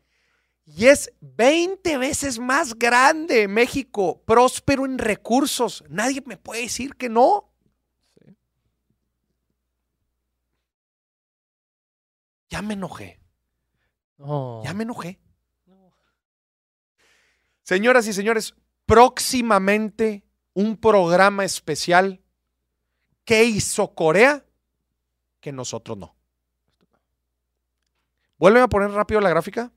[0.66, 5.85] Y es 20 veces más grande México, próspero en recursos.
[5.88, 7.50] Nadie me puede decir que no.
[8.18, 8.37] Sí.
[12.50, 13.20] Ya me enojé,
[14.18, 14.62] No.
[14.64, 15.18] ya me enojé.
[15.66, 15.92] No.
[17.62, 18.54] Señoras y señores,
[18.87, 22.20] próximamente un programa especial
[23.24, 24.43] que hizo Corea
[25.44, 26.16] que nosotros no.
[28.38, 29.70] Vuelven a poner rápido la gráfica.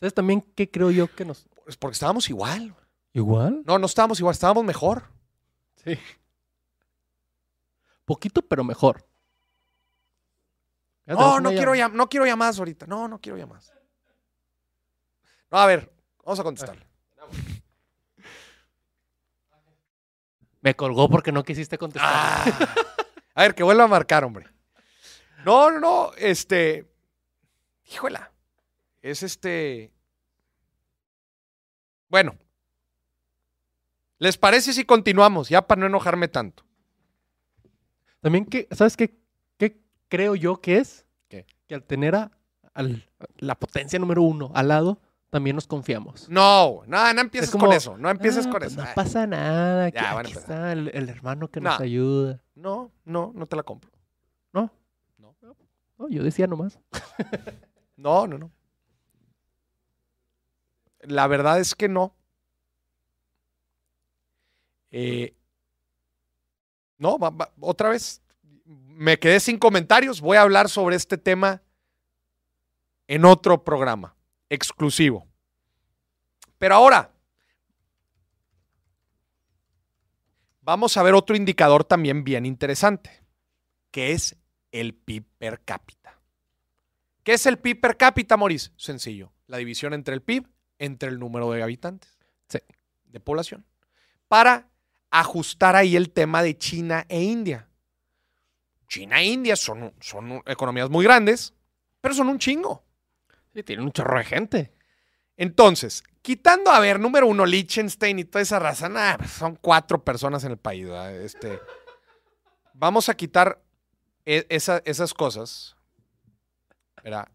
[0.00, 1.46] ¿Sabes también qué creo yo que nos...
[1.64, 2.74] Pues porque estábamos igual.
[3.12, 3.62] ¿Igual?
[3.66, 5.04] No, no estábamos igual, estábamos mejor.
[5.84, 5.98] Sí.
[8.06, 9.06] Poquito, pero mejor.
[11.04, 12.86] Ya No, no quiero, llam- no quiero llamadas ahorita.
[12.86, 13.70] No, no quiero llamadas.
[15.50, 15.92] No, a ver,
[16.24, 16.86] vamos a contestarle.
[20.62, 22.10] Me colgó porque no quisiste contestar.
[22.10, 22.74] Ah.
[23.34, 24.48] A ver, que vuelva a marcar, hombre.
[25.44, 26.90] No, no, no, este.
[27.84, 28.32] Híjola.
[29.02, 29.92] Es este.
[32.08, 32.34] Bueno.
[34.18, 35.48] ¿Les parece si continuamos?
[35.48, 36.64] Ya para no enojarme tanto.
[38.20, 39.16] También que, ¿sabes qué,
[39.58, 41.06] qué creo yo que es?
[41.28, 41.46] ¿Qué?
[41.68, 42.32] Que al tener a
[42.74, 46.28] al- la potencia número uno al lado, también nos confiamos.
[46.28, 47.96] No, no, no empieces Es como, con eso.
[47.96, 48.82] No empieces Ah, con pues eso.
[48.82, 49.88] No pasa nada.
[49.90, 50.40] Ya, aquí aquí empezar.
[50.42, 51.70] está el, el hermano que No.
[51.70, 52.42] nos ayuda.
[52.56, 53.90] No, no, no te la compro.
[54.52, 54.72] No.
[55.98, 56.78] No, yo decía nomás.
[57.96, 58.52] No, no, no.
[61.00, 62.14] La verdad es que no.
[64.92, 65.34] Eh,
[66.96, 67.18] no,
[67.58, 68.22] otra vez.
[68.64, 70.20] Me quedé sin comentarios.
[70.20, 71.60] Voy a hablar sobre este tema
[73.08, 74.14] en otro programa
[74.48, 75.26] exclusivo.
[76.58, 77.10] Pero ahora,
[80.60, 83.24] vamos a ver otro indicador también bien interesante,
[83.90, 84.36] que es
[84.72, 86.18] el PIB per cápita.
[87.22, 88.70] ¿Qué es el PIB per cápita, Maurice?
[88.76, 89.32] Sencillo.
[89.46, 90.46] La división entre el PIB
[90.78, 92.58] entre el número de habitantes Sí.
[93.04, 93.64] de población.
[94.28, 94.68] Para
[95.10, 97.68] ajustar ahí el tema de China e India.
[98.88, 101.54] China e India son, son economías muy grandes,
[102.00, 102.84] pero son un chingo.
[103.54, 104.72] Sí, tiene un chorro de gente.
[105.36, 110.44] Entonces, quitando, a ver, número uno, Liechtenstein y toda esa raza, nah, son cuatro personas
[110.44, 110.86] en el país.
[110.86, 111.14] ¿verdad?
[111.16, 111.60] Este,
[112.74, 113.62] vamos a quitar
[114.48, 115.76] esa- esas cosas.
[117.02, 117.30] Era,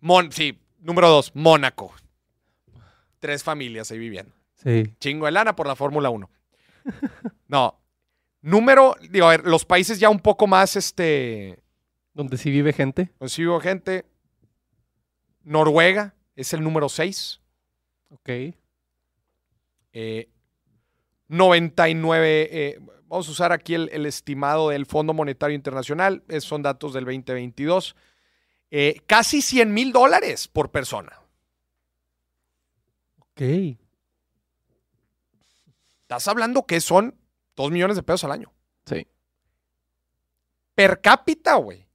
[0.00, 1.94] Mon, sí, número dos, Mónaco.
[3.20, 4.32] Tres familias ahí viviendo.
[4.62, 4.94] Sí.
[5.00, 6.30] Chingo de lana por la Fórmula 1.
[7.48, 7.80] No.
[8.42, 11.58] Número, digo, a ver, los países ya un poco más, este,
[12.14, 13.10] Donde sí vive gente.
[13.18, 14.04] pues sí hubo gente.
[15.42, 17.40] Noruega es el número 6.
[18.10, 18.28] Ok.
[19.92, 20.28] Eh,
[21.28, 26.62] 99, eh, vamos a usar aquí el, el estimado del Fondo Monetario Internacional, es- son
[26.62, 27.96] datos del 2022.
[28.70, 31.18] Eh, casi 100 mil dólares por persona.
[33.18, 33.40] Ok.
[36.02, 37.14] Estás hablando que son
[37.56, 38.52] 2 millones de pesos al año.
[38.86, 39.06] Sí.
[40.74, 41.86] Per cápita, güey.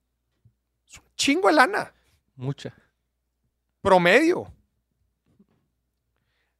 [0.88, 1.93] Es un chingo de lana.
[2.36, 2.73] Mucha.
[3.82, 4.52] Promedio.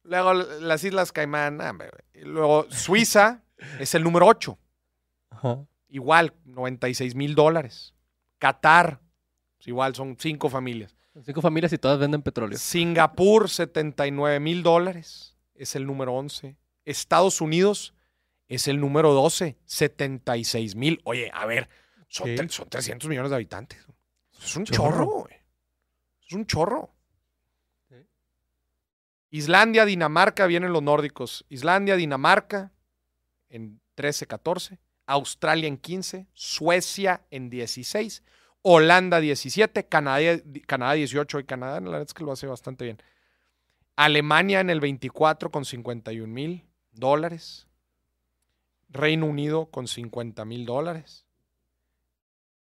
[0.02, 1.60] Luego las Islas Caimán.
[1.60, 1.72] ah.
[2.14, 3.42] Luego Suiza
[3.78, 4.58] es el número 8.
[5.30, 5.66] Ajá.
[5.88, 7.94] Igual, 96 mil dólares.
[8.38, 9.00] Qatar,
[9.56, 10.96] pues igual, son cinco familias.
[11.24, 12.58] Cinco familias y todas venden petróleo.
[12.58, 15.36] Singapur, 79 mil dólares.
[15.54, 16.56] Es el número 11.
[16.84, 17.94] Estados Unidos
[18.48, 19.56] es el número 12.
[19.64, 21.00] 76 mil.
[21.04, 21.68] Oye, a ver,
[22.08, 23.86] son, son 300 millones de habitantes.
[24.42, 24.90] Es un Chorro.
[24.90, 25.34] chorro, güey.
[26.26, 26.90] Es un chorro.
[27.88, 27.94] Sí.
[29.30, 31.46] Islandia, Dinamarca, vienen los nórdicos.
[31.48, 32.72] Islandia, Dinamarca
[33.54, 34.78] en 13, 14.
[35.06, 36.26] Australia en 15.
[36.34, 38.22] Suecia en 16.
[38.62, 39.86] Holanda 17.
[39.86, 41.40] Canadá, Canadá 18.
[41.40, 42.98] Y Canadá, la verdad es que lo hace bastante bien.
[43.96, 47.68] Alemania en el 24 con 51 mil dólares.
[48.88, 51.26] Reino Unido con 50 mil dólares.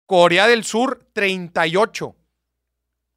[0.06, 2.16] Corea del Sur 38.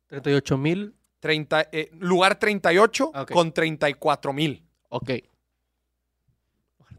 [0.08, 0.94] 38 mil.
[1.20, 3.32] 30, eh, lugar 38 Ah, ok.
[3.32, 4.64] con 34 mil.
[4.88, 5.10] Ok.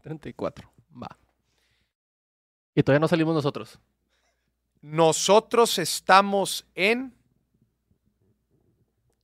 [0.02, 0.70] 34.
[1.02, 1.18] Va.
[2.74, 3.78] Y todavía no salimos nosotros.
[4.80, 7.14] Nosotros estamos en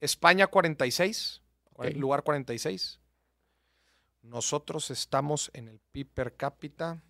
[0.01, 1.43] España 46,
[1.75, 1.87] Ok.
[1.97, 3.01] lugar 46.
[4.23, 7.03] Nosotros estamos en el PIB per cápita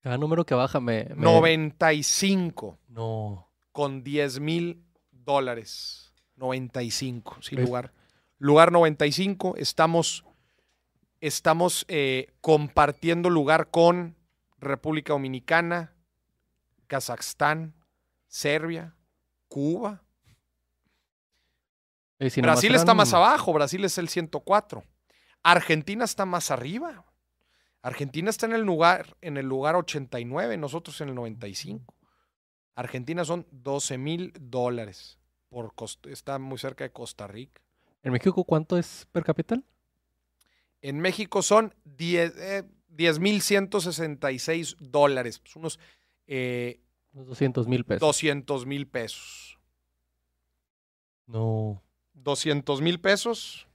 [0.00, 1.04] Cada número que baja me.
[1.14, 3.48] me- 95 No.
[3.72, 6.12] con 10 mil dólares.
[6.36, 7.92] 95, sí, Es- lugar.
[8.38, 9.54] Lugar 95.
[9.56, 10.24] Estamos,
[11.26, 14.16] estamos eh, compartiendo lugar con
[14.58, 15.94] República Dominicana,
[16.86, 17.74] Kazajstán,
[18.28, 18.94] Serbia,
[19.48, 20.02] Cuba.
[22.30, 24.84] Si Brasil está más abajo, Brasil es el 104.
[25.42, 27.04] Argentina está más arriba.
[27.82, 31.94] Argentina está en el lugar, en el lugar 89, nosotros en el 95.
[32.74, 35.18] Argentina son 12 mil dólares.
[35.48, 37.62] Por cost- está muy cerca de Costa Rica.
[38.02, 39.64] ¿En México cuánto es per capital?
[40.86, 42.62] En México son 10 eh,
[42.94, 45.80] 10.166 dólares, pues unos
[46.26, 46.78] eh,
[47.14, 48.00] Unos 200 mil pesos.
[48.00, 49.58] 200 mil pesos.
[51.26, 51.82] No.
[52.12, 53.66] 200 mil pesos.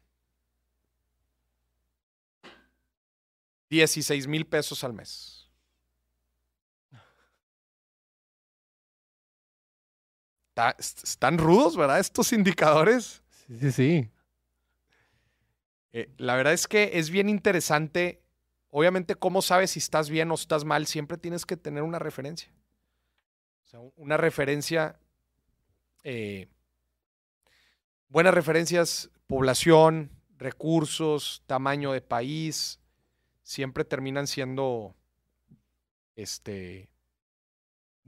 [3.71, 5.49] 16 mil pesos al mes.
[10.49, 11.99] Está- est- están rudos, ¿verdad?
[11.99, 13.21] Estos indicadores.
[13.47, 14.09] Sí, sí, sí.
[15.93, 18.21] Eh, la verdad es que es bien interesante.
[18.69, 20.85] Obviamente, ¿cómo sabes si estás bien o estás mal?
[20.85, 22.51] Siempre tienes que tener una referencia.
[23.63, 24.99] O sea, una referencia.
[26.03, 26.47] eh,
[28.07, 32.79] buenas referencias, población, recursos, tamaño de país,
[33.43, 34.95] siempre terminan siendo
[36.15, 36.89] este,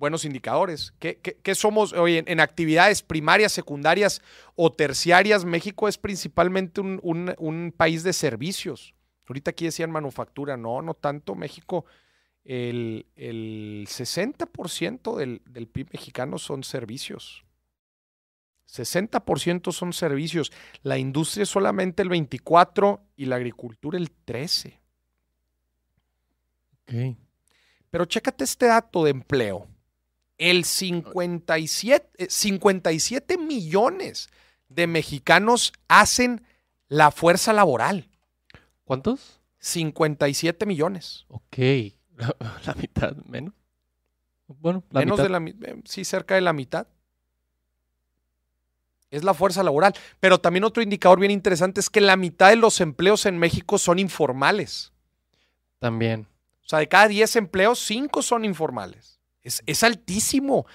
[0.02, 0.94] buenos indicadores.
[1.00, 4.22] ¿Qué, qué- qué somos hoy en, en actividades primarias, secundarias
[4.56, 5.46] o terciarias?
[5.46, 8.94] México es principalmente un, un- un país de servicios.
[9.28, 11.36] Ahorita aquí decían manufactura, no, no tanto.
[11.36, 11.86] México,
[12.44, 17.46] el, el 60% del, del PIB mexicano son servicios.
[18.68, 20.52] 60% son servicios.
[20.82, 24.80] La industria es solamente el 24% y la agricultura el 13%.
[26.88, 27.18] Ok.
[27.92, 29.68] Pero chécate este dato de empleo.
[30.41, 34.30] El 57, eh, 57 millones
[34.69, 36.43] de mexicanos hacen
[36.88, 38.10] la fuerza laboral.
[38.84, 39.39] ¿Cuántos?
[39.60, 41.25] 57 millones.
[41.27, 41.58] Ok.
[42.17, 43.54] La, la mitad menos.
[44.47, 45.23] Bueno, la Menos mitad.
[45.23, 46.88] de la mi- eh, sí, cerca de la mitad.
[49.12, 49.93] Es la fuerza laboral.
[50.19, 53.77] Pero también otro indicador bien interesante es que la mitad de los empleos en México
[53.77, 54.91] son informales.
[55.80, 56.27] También.
[56.65, 59.19] O sea, de cada 10 empleos, 5 son informales.
[59.44, 60.65] Es, es altísimo.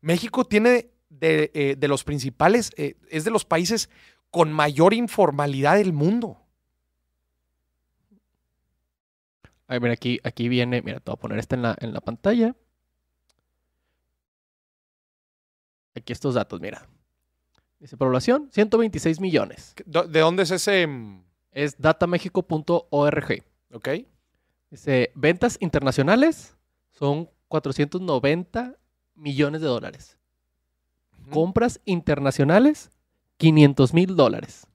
[0.00, 3.90] México tiene de, eh, de los principales, eh, es de los países
[4.30, 6.38] con mayor informalidad del mundo.
[9.66, 10.82] Ay, mira, aquí, aquí viene.
[10.82, 12.54] Mira, te voy a poner esta en la, en la pantalla.
[15.94, 16.88] Aquí estos datos, mira.
[17.78, 19.74] Dice población, 126 millones.
[19.84, 20.86] ¿De de dónde es ese?
[20.86, 23.42] mm, Es datamexico.org.
[23.72, 23.88] Ok.
[24.70, 26.56] Dice, ventas internacionales
[26.92, 28.78] son 490
[29.14, 30.16] millones de dólares.
[31.30, 32.90] Compras internacionales,
[33.36, 34.66] 500 mil dólares.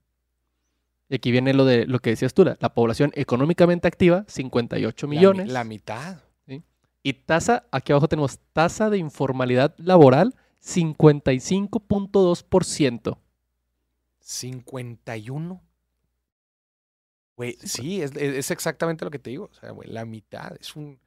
[1.10, 5.08] Y aquí viene lo de lo que decías tú, la, la población económicamente activa, 58
[5.08, 5.52] La mi- millones.
[5.52, 6.20] La, mitad.
[7.02, 13.18] Y tasa, aquí abajo tenemos tasa de informalidad laboral, 55.2%.
[14.20, 15.62] 51.
[17.38, 19.46] Güey, sí, es, es- es exactamente lo que te digo.
[19.52, 21.00] O sea, güey, la mitad es un.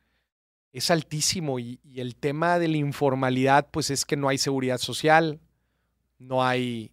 [0.73, 1.59] Es altísimo.
[1.59, 5.41] Y, y el tema de la informalidad, pues es que no hay seguridad social.
[6.19, 6.93] No hay.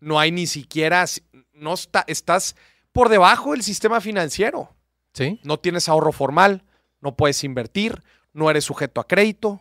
[0.00, 1.04] No hay ni siquiera.
[1.52, 2.56] No está, estás
[2.92, 4.74] por debajo del sistema financiero.
[5.12, 5.40] ¿Sí?
[5.44, 6.64] No tienes ahorro formal.
[7.00, 8.02] No puedes invertir.
[8.32, 9.60] No eres sujeto a crédito.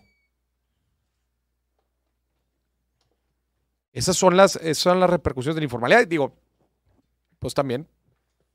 [3.93, 6.07] Esas son las, esas son las repercusiones de la informalidad.
[6.07, 6.35] Digo,
[7.37, 7.87] pues también,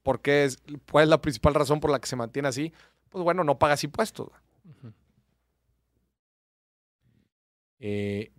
[0.03, 0.59] porque es,
[0.91, 2.73] ¿cuál es la principal razón por la que se mantiene así?
[3.09, 4.29] Pues bueno, no pagas impuestos.
[7.81, 8.33] Eh,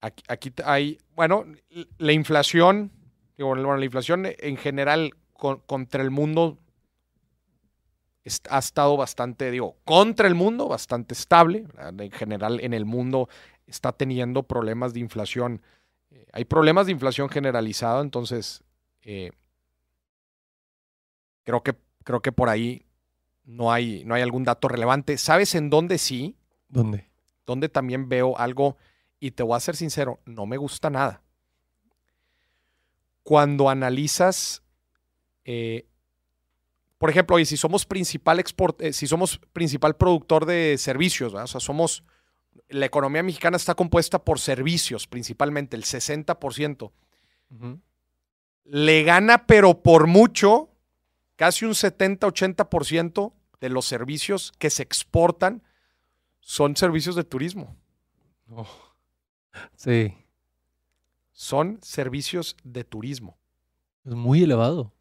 [0.00, 1.44] aquí, hay, bueno,
[1.98, 2.92] la inflación,
[3.36, 6.58] digo, bueno, la inflación en general con- contra el mundo
[8.50, 11.66] ha estado bastante, digo, contra el mundo, bastante estable.
[11.98, 13.28] En general, en el mundo
[13.66, 15.62] está teniendo problemas de inflación.
[16.10, 18.62] Eh, hay problemas de inflación generalizada, entonces
[19.02, 19.30] eh,
[21.44, 21.74] creo que
[22.04, 22.84] creo que por ahí
[23.48, 25.18] no hay, no hay algún dato relevante.
[25.18, 26.36] ¿Sabes en dónde sí?
[26.68, 27.08] ¿Dónde?
[27.48, 28.76] donde también veo algo,
[29.18, 31.22] y te voy a ser sincero, no me gusta nada.
[33.22, 34.62] Cuando analizas,
[35.46, 35.86] eh,
[36.98, 41.44] por ejemplo, oye, si somos principal export, eh, si somos principal productor de servicios, ¿verdad?
[41.44, 42.04] o sea, somos,
[42.68, 46.92] la economía mexicana está compuesta por servicios, principalmente el 60%.
[47.50, 47.80] Ujú.
[48.64, 50.68] Le gana, pero por mucho,
[51.38, 55.62] casi un 70-80% de los servicios que se exportan
[56.40, 57.76] son servicios de turismo.
[59.76, 60.14] Sí,
[61.30, 63.38] son servicios de turismo.
[64.04, 64.92] es muy elevado.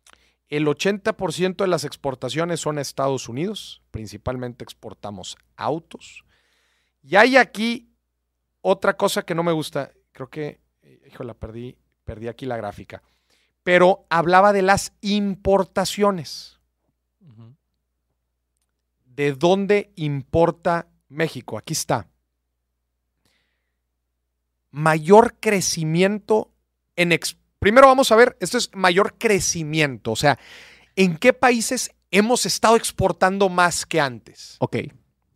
[0.48, 6.24] El 80% de las exportaciones son a Estados Unidos, principalmente exportamos autos.
[7.02, 7.90] Y hay aquí
[8.62, 10.62] otra cosa que no me gusta, creo que,
[11.08, 13.02] híjole, perdí, perdí aquí la gráfica,
[13.68, 16.58] pero hablaba de las importaciones.
[19.04, 21.58] ¿De dónde importa México?
[21.58, 22.08] Aquí está.
[24.72, 26.50] Mayor crecimiento
[26.96, 27.12] en...
[27.12, 30.40] ex- Primero vamos a ver, esto es mayor crecimiento, o sea,
[30.96, 34.56] ¿en qué países hemos estado exportando más que antes?
[34.60, 34.78] Ok.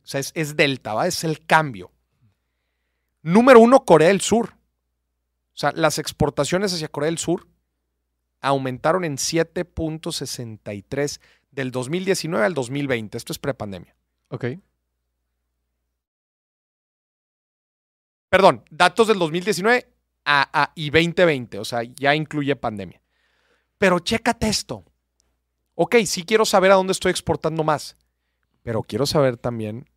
[0.05, 1.05] O sea, es, es delta, ¿va?
[1.05, 1.91] Es el cambio.
[3.23, 4.53] Número uno, Corea del Sur.
[4.53, 7.50] O sea, las exportaciones hacia Corea del Sur
[8.41, 11.19] aumentaron en 7.63
[11.51, 13.17] del 2019 al 2020.
[13.17, 13.95] Esto es prepandemia.
[14.29, 14.45] Ok.
[18.29, 19.87] Perdón, datos del 2019
[20.25, 21.59] a, a- y 2020.
[21.59, 23.01] O sea, ya incluye pandemia.
[23.77, 24.85] Pero chécate esto.
[25.75, 27.97] Ok, sí quiero saber a dónde estoy exportando más.
[28.63, 29.89] Pero quiero saber también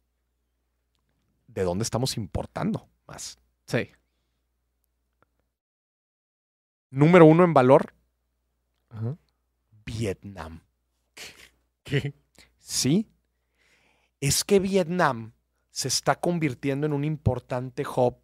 [1.47, 3.39] de dónde estamos importando más.
[3.67, 3.91] Sí.
[6.91, 7.94] Número uno en valor,
[8.95, 9.17] Ajá.
[9.85, 10.61] Vietnam.
[11.83, 12.15] ¿Qué?
[12.59, 13.09] Sí.
[14.21, 15.33] Es que Vietnam
[15.71, 18.17] se está convirtiendo en un importante hub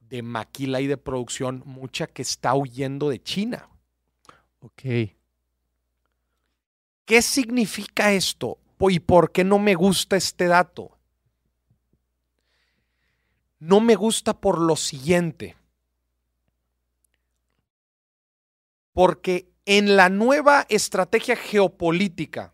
[0.00, 3.68] de maquila y de producción, mucha que está huyendo de China.
[4.60, 4.82] Ok.
[7.04, 8.58] ¿Qué significa esto?
[8.80, 10.98] ¿Y por qué no me gusta este dato?
[13.58, 15.56] No me gusta por lo siguiente.
[18.92, 22.52] Porque en la nueva estrategia geopolítica,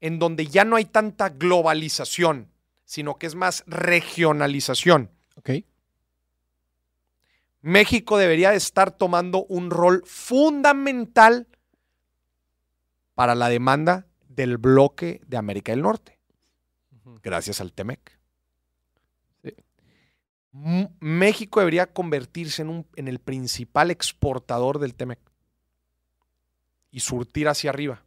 [0.00, 2.50] en donde ya no hay tanta globalización,
[2.84, 5.10] sino que es más regionalización.
[7.60, 11.46] México debería de estar tomando un rol fundamental
[13.14, 16.18] para la demanda del bloque de América del Norte,
[17.22, 18.18] gracias al TEMEC.
[19.44, 19.54] Sí.
[20.98, 25.20] México debería convertirse en, un- en el principal exportador del TEMEC
[26.92, 28.04] y surtir hacia arriba.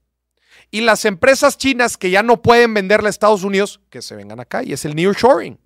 [0.72, 4.40] Y las empresas chinas que ya no pueden venderle a Estados Unidos, que se vengan
[4.40, 5.60] acá, y es el nearshoring.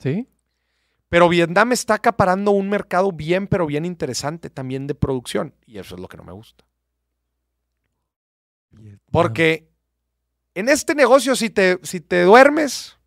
[0.00, 0.28] Sí.
[1.08, 5.54] Pero Vietnam está acaparando un mercado bien, pero bien interesante también de producción.
[5.64, 6.64] Y eso es lo que no me gusta.
[9.10, 9.70] Porque
[10.54, 12.98] en este negocio, si te, si te duermes,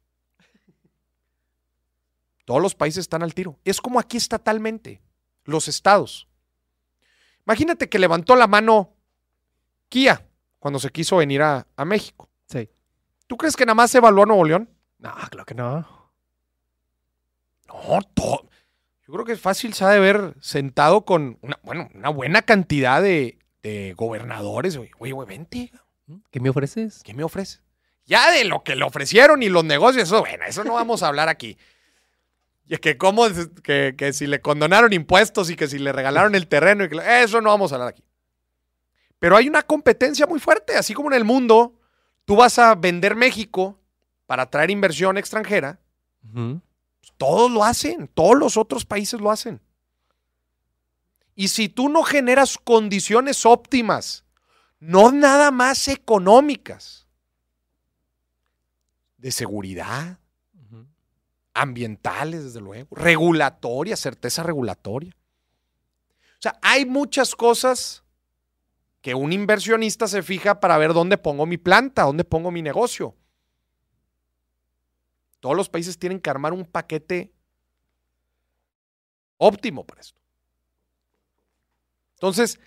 [2.46, 3.60] todos los países están al tiro.
[3.64, 5.02] Es como aquí estatalmente,
[5.44, 6.28] los estados.
[7.46, 8.96] Imagínate que levantó la mano
[9.90, 10.26] Kia
[10.60, 12.30] cuando se quiso venir a, a México.
[12.46, 12.70] Sí.
[13.28, 14.70] ¿Tú crees que nada más se evaluó a Nuevo León?
[15.00, 16.12] No, claro que no.
[17.68, 18.50] No, todo.
[19.08, 22.42] Yo creo que es fácil se ha de ver sentado con una, bueno, una buena
[22.44, 24.78] cantidad de, de gobernadores.
[24.78, 25.72] Oye, oye, güey, vente.
[26.32, 27.02] ¿Qué me ofreces?
[27.04, 27.62] ¿Qué me ofreces?
[28.06, 31.08] Ya de lo que le ofrecieron y los negocios, eso, bueno, eso no vamos a
[31.08, 31.58] hablar aquí.
[32.66, 33.26] Y es que cómo,
[33.64, 37.00] que, que si le condonaron impuestos y que si le regalaron el terreno, y que,
[37.24, 38.04] eso no vamos a hablar aquí.
[39.20, 41.74] Pero hay una competencia muy fuerte, así como en el mundo,
[42.26, 43.78] tú vas a vender México
[44.26, 45.80] para atraer inversión extranjera,
[46.32, 49.62] pues, todos lo hacen, todos los otros países lo hacen.
[51.36, 54.26] Y si tú no generas condiciones óptimas,
[54.80, 57.08] no nada más económicas,
[59.18, 60.18] de seguridad,
[61.54, 65.14] ambientales, desde luego, regulatoria, certeza regulatoria.
[66.34, 68.04] O sea, hay muchas cosas
[69.02, 73.16] que un inversionista se fija para ver dónde pongo mi planta, dónde pongo mi negocio.
[75.40, 77.32] Todos los países tienen que armar un paquete
[79.38, 80.20] óptimo para esto.
[82.16, 82.60] Entonces,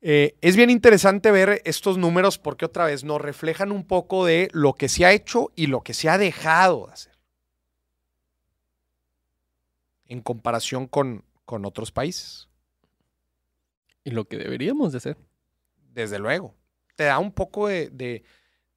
[0.00, 4.48] eh, es bien interesante ver estos números porque otra vez nos reflejan un poco de
[4.52, 7.16] lo que se ha hecho y lo que se ha dejado de hacer
[10.08, 12.45] en comparación con, con otros países.
[14.06, 15.18] Y lo que deberíamos de hacer.
[15.92, 16.54] Desde luego.
[16.94, 18.22] Te da un poco de, de-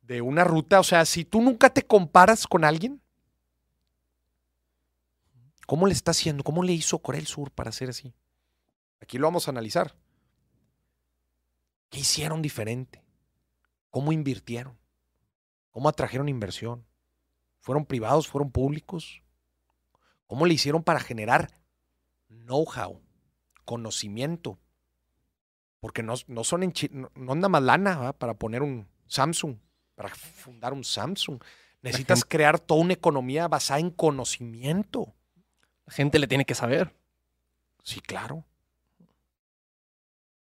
[0.02, 0.80] de una ruta.
[0.80, 3.00] O sea, si tú nunca te comparas con alguien,
[5.68, 6.44] ¿cómo le está haciendo?
[6.44, 8.12] ¿Cómo le hizo Corea del Sur para hacer así?
[9.02, 9.96] Aquí lo vamos a analizar.
[11.92, 13.04] ¿Qué hicieron diferente?
[13.92, 14.80] ¿Cómo invirtieron?
[15.70, 16.88] ¿Cómo atrajeron inversión?
[17.60, 18.28] ¿Fueron privados?
[18.28, 19.22] ¿Fueron públicos?
[20.26, 21.52] ¿Cómo le hicieron para generar
[22.30, 23.00] know-how,
[23.64, 24.58] conocimiento?
[25.80, 28.14] Porque no, no son en no, no anda más lana ¿va?
[28.14, 29.56] para poner un Samsung,
[29.96, 31.42] para fundar un Samsung.
[31.82, 35.14] Necesitas gente- crear toda una economía basada en conocimiento.
[35.86, 36.94] La gente le tiene que saber.
[37.84, 38.44] Sí, claro.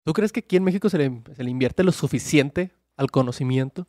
[0.03, 3.87] ¿Tú crees que aquí en México se le, se le invierte lo suficiente al conocimiento?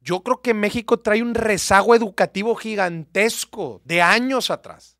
[0.00, 4.98] Yo creo que México trae un rezago educativo gigantesco de años atrás.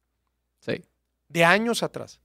[0.60, 0.82] Sí.
[1.28, 2.20] de años atrás.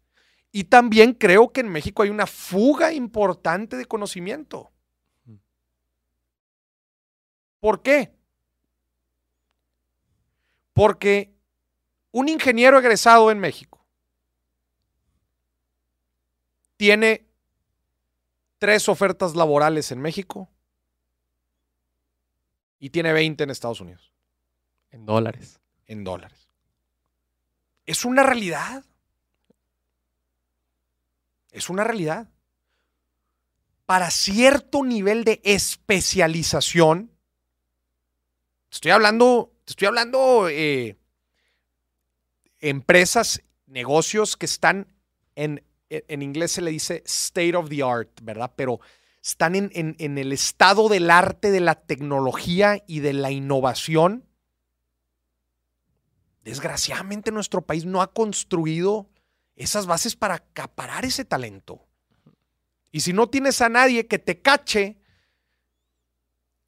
[0.52, 4.72] Y también creo que en México hay una fuga importante de conocimiento.
[7.60, 8.12] ¿Por qué?
[10.74, 11.34] Porque
[12.12, 13.86] un ingeniero egresado en México
[16.78, 17.28] tiene
[18.58, 20.50] tres ofertas laborales en México
[22.80, 24.14] y tiene 20 en Estados Unidos,
[24.92, 25.60] En dólares.
[25.86, 26.48] en dólares.
[27.86, 28.86] Es una realidad.
[31.52, 32.30] Es una realidad.
[33.86, 37.12] Para cierto nivel de especialización,
[38.72, 40.98] estoy hablando, estoy hablando eh,
[42.60, 44.88] empresas, negocios que están
[45.36, 48.54] en en inglés se le dice state of the art, ¿verdad?
[48.56, 48.80] Pero
[49.24, 54.24] están en, en- en el estado del arte, de la tecnología y de la innovación.
[56.44, 59.09] Desgraciadamente nuestro país no ha construido
[59.60, 61.86] esas bases para acaparar ese talento.
[62.92, 64.98] Y si no tienes a nadie que te cache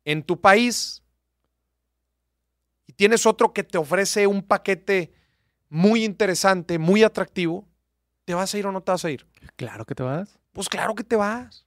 [0.03, 1.01] en tu país
[2.85, 5.13] y tienes otro que te ofrece un paquete
[5.69, 7.65] muy interesante, muy atractivo,
[8.25, 9.25] ¿te vas a ir o no te vas a ir?
[9.55, 10.37] Claro que te vas.
[10.51, 11.65] Pues claro que te vas.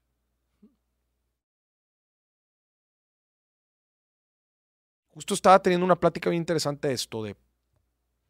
[5.08, 7.34] Justo estaba teniendo una plática bien interesante de esto, de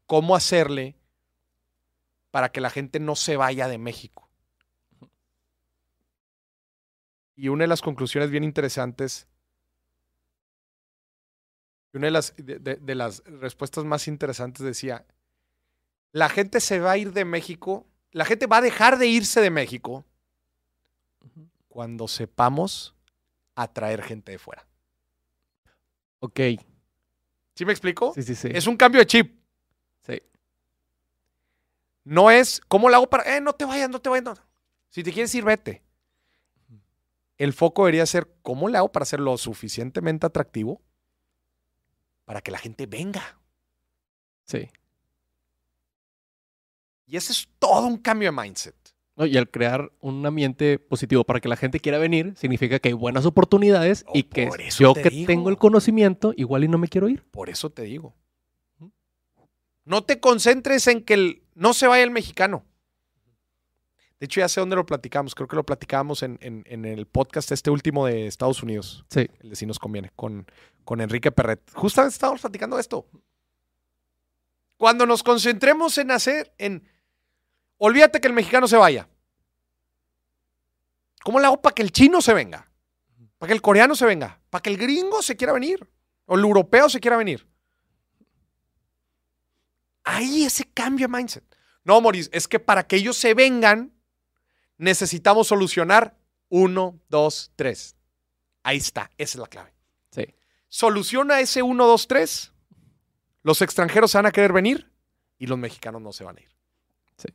[0.07, 0.97] cómo hacerle
[2.35, 4.28] para que la gente no se vaya de México.
[7.37, 9.28] Y una de las conclusiones bien interesantes,
[11.93, 15.07] y una de las, de, de- de las respuestas más interesantes decía,
[16.11, 19.41] la gente se va a ir de México, la gente va a dejar de irse
[19.41, 20.05] de México
[21.68, 22.97] cuando sepamos
[23.55, 24.66] atraer gente de fuera.
[26.18, 26.41] Ok.
[27.55, 28.12] ¿Sí me explico?
[28.12, 28.49] Sí, sí, sí.
[28.53, 29.43] Es un cambio de chip.
[32.05, 33.37] No es, ¿cómo lo hago para.?
[33.37, 34.25] Eh, no te vayas, no te vayas.
[34.25, 34.35] no.
[34.91, 35.83] Si te quieres ir, vete.
[37.37, 40.81] El foco debería ser, ¿cómo le hago para ser lo suficientemente atractivo
[42.25, 43.41] para que la gente venga?
[44.45, 44.69] Sí.
[47.07, 48.75] Y ese es todo un cambio de mindset.
[49.17, 52.89] No, y al crear un ambiente positivo para que la gente quiera venir, significa que
[52.89, 55.27] hay buenas oportunidades Oh, y que por eso yo te que digo.
[55.27, 57.23] tengo el conocimiento, igual y no me quiero ir.
[57.31, 58.15] Por eso te digo.
[59.85, 62.64] No te concentres en que el- no se vaya el mexicano.
[64.20, 65.35] De hecho, ya sé dónde lo platicamos.
[65.35, 69.05] Creo que lo platicábamos en, en- en el podcast este último de Estados Unidos.
[69.11, 69.28] Sí.
[69.41, 70.47] El de Sí nos conviene, con,
[70.85, 71.61] con Enrique Perret.
[71.74, 73.07] Justamente estábamos platicando esto.
[74.76, 76.89] Cuando nos concentremos en hacer, en...
[77.76, 79.09] Olvídate que el mexicano se vaya.
[81.22, 82.70] ¿Cómo le hago para que el chino se venga?
[83.39, 84.41] Para que el coreano se venga.
[84.51, 85.87] Para que el gringo se quiera venir.
[86.26, 87.47] O el europeo se quiera venir.
[90.05, 91.45] Ahí ese cambio de mindset.
[91.83, 93.93] No, Maurice, es que para que ellos se vengan,
[94.79, 96.17] necesitamos solucionar
[96.49, 97.97] uno, dos, tres.
[98.63, 99.75] Ahí está, esa es la clave.
[100.11, 100.27] Sí.
[100.69, 102.53] Soluciona ese uno, dos, tres.
[103.43, 104.91] Los extranjeros se van a querer venir
[105.39, 106.51] y los mexicanos no se van a ir.
[107.17, 107.29] Sí.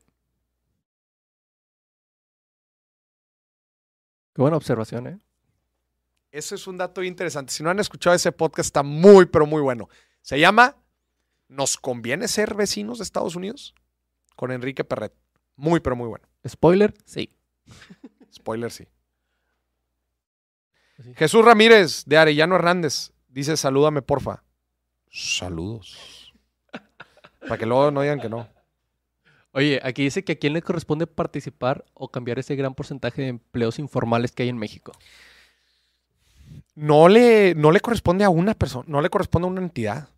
[4.34, 5.20] Qué buena observación, ¿eh?
[6.32, 7.52] Ese es un dato interesante.
[7.52, 9.90] Si no han escuchado ese podcast, está muy, pero muy bueno.
[10.22, 10.76] Se llama
[11.50, 13.74] ¿Nos conviene ser vecinos de Estados Unidos?
[14.36, 15.14] Con Enrique Perret.
[15.56, 16.26] Muy, pero muy bueno.
[16.48, 17.30] Spoiler, sí.
[18.34, 18.88] Spoiler, sí.
[21.04, 21.14] Sí.
[21.16, 24.44] Jesús Ramírez de Arellano Hernández dice: Salúdame, porfa.
[25.12, 26.34] Saludos.
[27.40, 28.48] Para que luego no digan que no.
[29.52, 33.28] Oye, aquí dice que a quién le corresponde participar o cambiar ese gran porcentaje de
[33.30, 34.92] empleos informales que hay en México.
[36.76, 40.10] No le, no le corresponde a una persona, no le corresponde a una entidad.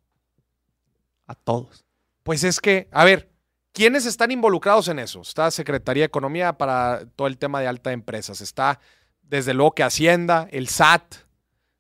[1.32, 1.86] A todos.
[2.24, 3.30] Pues es que, a ver,
[3.72, 5.22] ¿quiénes están involucrados en eso?
[5.22, 8.42] Está Secretaría de Economía para todo el tema de alta de empresas.
[8.42, 8.80] Está,
[9.22, 11.16] desde luego, que Hacienda, el SAT,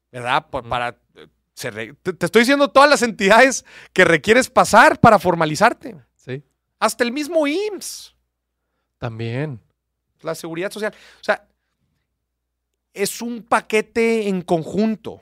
[0.10, 0.47] ¿verdad?
[0.49, 0.97] Para,
[1.54, 5.97] se re- te, te estoy diciendo todas las entidades que requieres pasar para formalizarte.
[6.16, 6.41] Sí.
[6.80, 8.16] Hasta el mismo IMSS,
[8.97, 9.60] También.
[10.22, 10.93] la Seguridad Social.
[11.20, 11.45] O sea,
[12.93, 15.22] es un paquete en conjunto.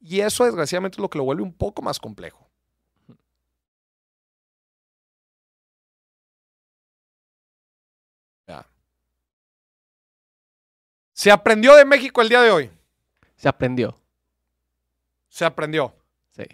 [0.00, 2.47] Y eso, desgraciadamente, es lo que lo vuelve un poco más complejo.
[11.18, 12.70] Se aprendió de México el día de hoy.
[13.34, 14.00] Se aprendió.
[15.28, 15.92] Se aprendió.
[16.30, 16.44] Sí.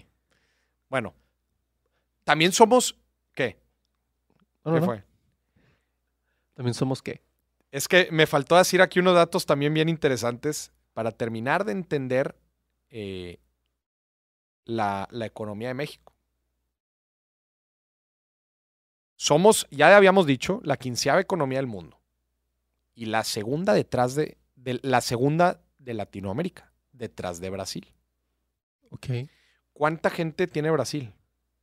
[0.88, 1.12] Bueno,
[2.24, 2.98] también somos.
[3.34, 3.58] ¿Qué?
[4.64, 4.86] No, no, ¿Qué no.
[4.86, 5.04] fue?
[6.54, 7.20] También somos qué.
[7.70, 12.34] Es que me faltó decir aquí unos datos también bien interesantes para terminar de entender
[12.88, 13.40] eh,
[14.64, 16.14] la, la economía de México.
[19.16, 22.00] Somos, ya habíamos dicho, la quinceava economía del mundo.
[22.94, 27.86] Y la segunda detrás de, de- la segunda de Latinoamérica, detrás de Brasil.
[28.90, 29.06] Ok.
[29.72, 31.12] ¿Cuánta gente tiene Brasil?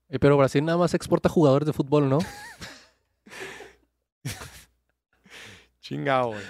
[0.10, 2.20] Eh, pero Brasil nada más exporta jugadores de fútbol, ¿no?
[5.82, 6.44] Chingado, güey.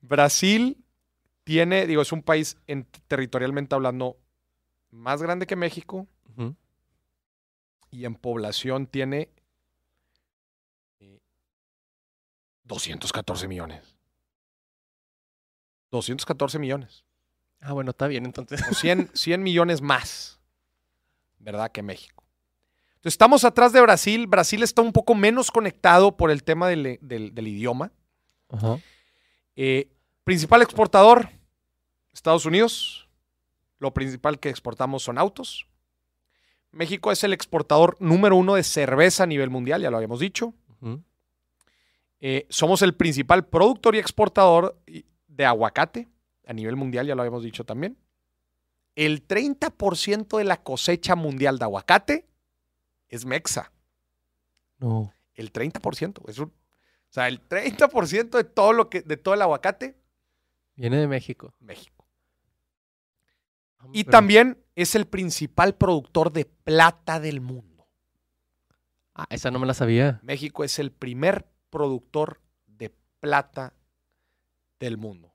[0.00, 0.82] Brasil
[1.44, 4.18] tiene, digo, es un país en- territorialmente hablando
[4.90, 6.06] más grande que México
[7.92, 9.30] y en población tiene
[11.00, 11.20] eh,
[12.64, 13.96] 214 millones.
[15.90, 17.04] 214 millones.
[17.60, 18.62] Ah, bueno, está bien, entonces.
[18.70, 20.40] O 100, 100 millones más,
[21.38, 21.70] ¿verdad?
[21.72, 22.24] Que México.
[22.90, 24.26] Entonces, estamos atrás de Brasil.
[24.26, 27.92] Brasil está un poco menos conectado por el tema del- del- del idioma.
[28.50, 28.78] Ajá.
[29.56, 29.88] Eh,
[30.24, 31.28] principal exportador,
[32.12, 33.08] Estados Unidos.
[33.78, 35.66] Lo principal que exportamos son autos.
[36.72, 40.54] México es el exportador número uno de cerveza a nivel mundial, ya lo habíamos dicho.
[42.20, 44.78] Eh, somos el principal productor y exportador
[45.40, 46.08] de aguacate
[46.46, 47.96] a nivel mundial, ya lo habíamos dicho también.
[48.94, 52.26] El 30% de la cosecha mundial de aguacate
[53.08, 53.72] es mexa.
[54.78, 55.12] No.
[55.34, 56.22] El 30%.
[56.28, 59.96] Es un- o sea, el 30% de todo, lo que, de todo el aguacate,
[60.76, 61.54] Viene de México.
[61.60, 62.04] México.
[63.78, 67.86] Ah, Y pero- también es el principal productor de plata del mundo.
[69.14, 70.20] Ah, esa no me la sabía.
[70.22, 73.72] México es el primer productor de plata
[74.78, 75.29] del mundo.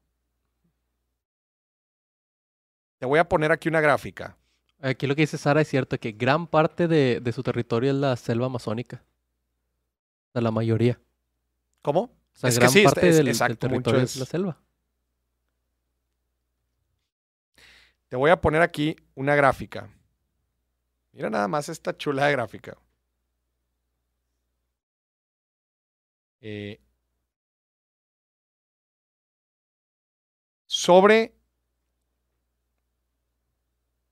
[3.00, 4.38] Te voy a poner aquí una gráfica.
[4.82, 7.98] Aquí lo que dice Sara es cierto, que gran parte de, de su territorio es
[7.98, 9.04] la selva amazónica.
[10.30, 11.00] O sea, la mayoría.
[11.82, 12.02] ¿Cómo?
[12.02, 14.58] O sea, Es que gran sí, parte es- del, exacto, territorio es- es la selva.
[18.10, 19.90] Te voy a poner aquí una gráfica.
[21.12, 22.78] Mira nada más esta chula de gráfica.
[26.42, 26.80] Eh,
[30.68, 31.34] sobre...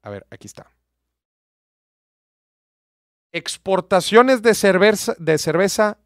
[0.04, 0.70] A ver, aquí está.
[3.32, 5.98] Exportaciones de cerveza, de cerveza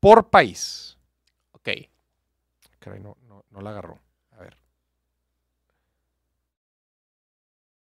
[0.00, 0.98] por país.
[1.52, 1.68] Ok.
[2.78, 3.98] Caray, no, no, no la agarró.
[4.32, 4.58] A ver.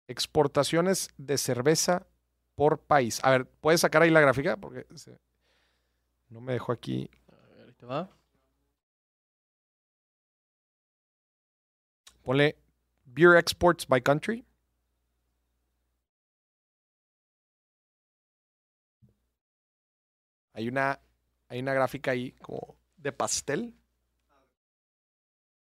[0.06, 2.06] Exportaciones de cerveza
[2.54, 3.18] por país.
[3.24, 4.56] A ver, ¿puedes sacar ahí la gráfica?
[4.56, 5.18] Porque se-
[6.28, 7.10] no me dejó aquí.
[7.28, 8.08] A ver, ahí te va.
[12.22, 12.56] Ponle
[13.04, 14.44] Beer Exports by Country.
[20.52, 21.00] Hay una,
[21.48, 23.74] hay una gráfica ahí como de pastel.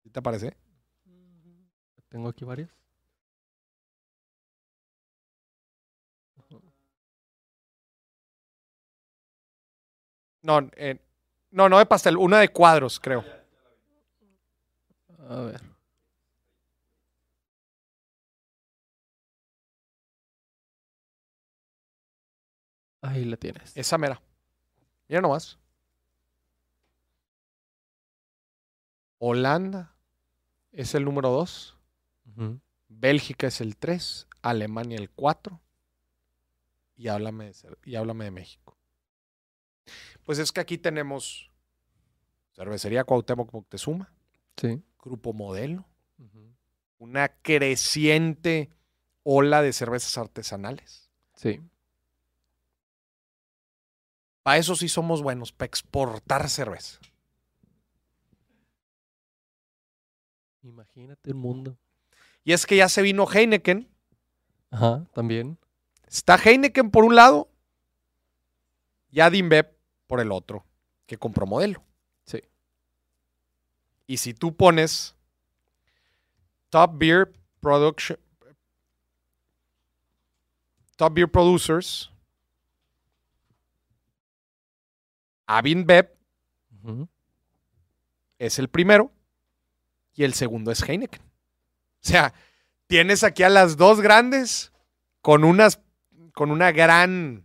[0.03, 0.57] ¿Sí te parece?
[2.09, 2.71] Tengo aquí varias.
[10.43, 11.01] No, eh,
[11.51, 13.25] no, no de pastel, una de cuadros, creo.
[15.29, 15.61] A ver.
[23.03, 23.77] Ahí la tienes.
[23.77, 24.21] Esa mera.
[25.09, 25.59] Mira nomás.
[29.19, 29.95] Holanda
[30.73, 31.77] es el número 2.
[32.37, 32.61] Ujú.
[32.89, 34.27] Bélgica es el 3.
[34.43, 35.61] Alemania el 4.
[36.97, 38.77] Y háblame de, y háblame de México.
[40.25, 41.51] Pues es que aquí tenemos
[42.55, 44.13] Cervecería Cuauhtémoc Moctezuma,
[44.57, 44.83] Sí.
[44.99, 45.85] Grupo Modelo,
[46.99, 48.71] una creciente
[49.23, 51.11] ola de cervezas artesanales.
[51.35, 51.61] Sí.
[54.47, 57.01] Para eso sí somos buenos, para exportar cerveza.
[60.63, 61.77] Imagínate el mundo.
[62.45, 63.91] Y es que ya se vino Heineken.
[64.71, 65.59] Ajá, también.
[66.07, 67.49] Está Heineken por un lado
[69.11, 69.77] y Adinbev
[70.07, 70.65] por el otro,
[71.07, 71.83] que compró modelo.
[72.25, 72.41] Sí.
[74.07, 75.17] Y si tú pones
[76.71, 78.17] Top Beer Production,
[80.95, 82.13] Top Beer Producers,
[85.47, 86.09] Adinbev
[86.83, 87.09] Ujú.
[88.39, 89.11] es el primero
[90.15, 91.21] y el segundo es Heineken.
[91.23, 92.33] O sea,
[92.87, 94.73] tienes aquí a las dos grandes
[95.21, 95.81] con unas
[96.35, 97.45] con una gran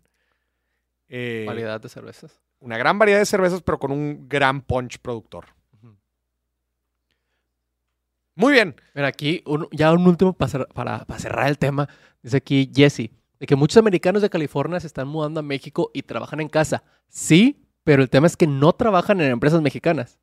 [1.07, 2.41] eh, Variedad de cervezas.
[2.59, 5.45] una gran variedad de cervezas, pero con un gran punch productor.
[8.35, 8.75] Muy bien.
[8.93, 11.87] Mira, aquí un- ya un último para, para, para cerrar el tema.
[12.23, 16.01] Dice aquí Jesse, de que muchos americanos de California se están mudando a México y
[16.03, 16.83] trabajan en casa.
[17.07, 20.19] Sí, pero el tema es que no trabajan en empresas mexicanas.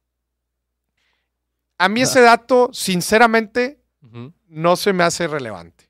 [1.79, 3.81] A mí ese dato, sinceramente,
[4.49, 5.89] no se me hace relevante.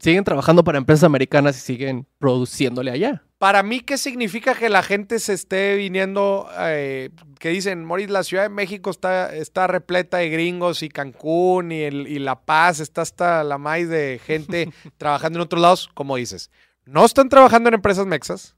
[0.00, 3.22] Siguen trabajando para empresas americanas y siguen produciéndole allá.
[3.38, 6.48] Para mí, ¿qué significa que la gente se esté viniendo?
[6.58, 11.70] eh, que dicen, Moris, la Ciudad de México está, está repleta de gringos y Cancún
[11.72, 15.88] y, el- y La Paz está hasta la maíz de gente trabajando en otros lados.
[15.94, 16.50] Como dices,
[16.84, 18.56] no están trabajando en empresas mexas,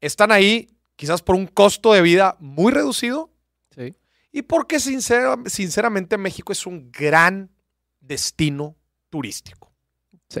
[0.00, 3.30] están ahí quizás por un costo de vida muy reducido
[3.74, 3.94] Sí.
[4.32, 7.50] y porque sincera- sinceramente México es un gran
[8.00, 8.76] destino
[9.10, 9.72] turístico.
[10.28, 10.40] Sí.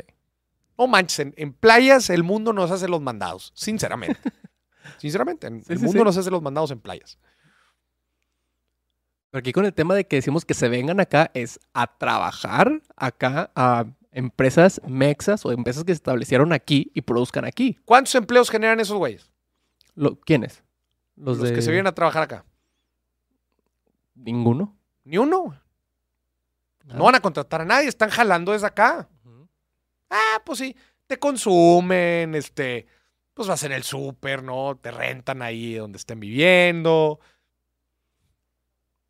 [0.78, 4.18] No manches, en, en playas el mundo nos hace los mandados, sinceramente.
[4.98, 7.18] sinceramente, en- Sí, el sí, mundo nos hace los mandados en playas.
[9.30, 12.82] Pero aquí con el tema de que decimos que se vengan acá es a trabajar
[12.96, 17.78] acá a empresas mexas o empresas que se establecieron aquí y produzcan aquí.
[17.84, 19.30] ¿Cuántos empleos generan esos güeyes?
[20.00, 20.62] Lo- ¿Quiénes?
[21.16, 21.54] Los, Los, de...
[21.54, 22.44] que se vienen a trabajar acá.
[24.14, 24.74] Ninguno.
[25.04, 25.54] Ni uno.
[26.88, 26.94] Ah.
[26.96, 29.08] No van a contratar a nadie, están jalando desde acá.
[30.08, 30.74] Ah, pues sí,
[31.06, 32.86] te consumen, este,
[33.34, 34.76] pues vas en el súper, ¿no?
[34.80, 37.20] Te rentan ahí donde estén viviendo.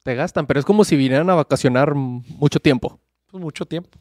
[0.02, 3.00] Te gastan, pero es como si vinieran a vacacionar mucho tiempo.
[3.26, 3.96] Pues mucho tiempo.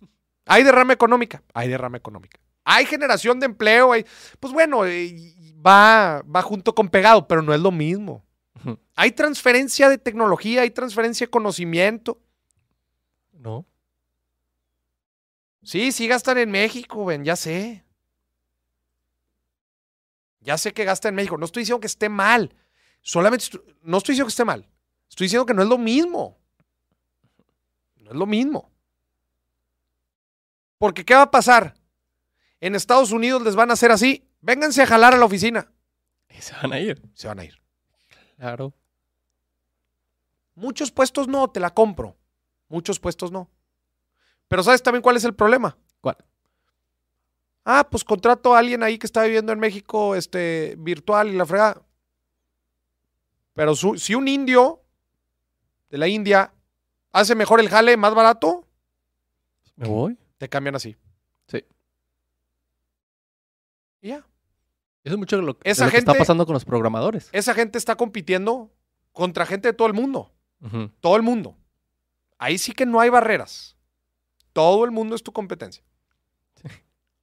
[0.48, 2.40] Hay derrama económica, hay derrama económica.
[2.64, 4.06] Hay generación de empleo, hay,
[4.40, 5.36] pues bueno, y-
[5.66, 8.24] va, va junto con pegado, pero no es lo mismo.
[8.96, 12.20] Hay transferencia de tecnología, hay transferencia de conocimiento.
[13.32, 13.66] ¿No?
[15.64, 17.86] Sí, sí gastan en México, ven, ya sé.
[20.42, 21.38] Ya sé que gastan en México.
[21.38, 22.54] No estoy diciendo que esté mal.
[23.02, 23.46] Solamente
[23.82, 24.68] no estoy diciendo que esté mal.
[25.10, 26.38] Estoy diciendo que no es lo mismo.
[27.98, 28.72] No es lo mismo.
[30.78, 31.76] Porque ¿qué va a pasar?
[32.62, 34.29] En Estados Unidos les van a hacer así.
[34.42, 35.72] Vénganse a jalar a la oficina.
[36.30, 37.02] Y se van a ir.
[37.14, 37.62] Se van a ir.
[38.38, 38.74] Claro.
[40.56, 42.16] Muchos puestos no, te la compro.
[42.68, 43.50] Muchos puestos no.
[44.48, 45.78] Pero ¿sabes también cuál es el problema?
[46.02, 46.18] ¿Cuál?
[47.66, 51.46] Ah, pues contrato a alguien ahí que está viviendo en México, este, virtual y la
[51.46, 51.82] fregada.
[53.54, 54.82] Pero su- si un indio
[55.90, 56.54] de la India
[57.12, 58.66] hace mejor el jale más barato,
[59.76, 60.18] ¿Me voy?
[60.38, 60.96] te cambian así.
[61.48, 61.64] Sí.
[64.02, 64.26] Y ya.
[65.10, 67.30] Eso es mucho lo, Esa lo que está gente- pasando con los programadores.
[67.32, 68.72] Esa gente está compitiendo
[69.12, 70.32] contra gente de todo el mundo.
[71.00, 71.58] Todo el mundo.
[72.38, 73.76] Ahí sí que no hay barreras.
[74.54, 75.84] Todo el mundo es tu competencia.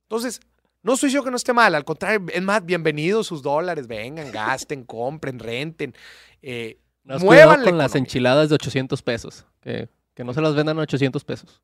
[0.03, 0.41] Entonces,
[0.82, 4.32] no estoy diciendo que no esté mal, al contrario, es más, bienvenidos sus dólares, vengan,
[4.32, 5.95] gasten, compren, renten.
[6.43, 9.47] eh, Más muevan con las enchiladas de 800 pesos.
[9.61, 11.62] Que, que no se las vendan a 800 pesos.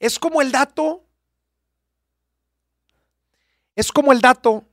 [0.00, 1.02] Es como el dato.
[3.74, 4.64] Es como el dato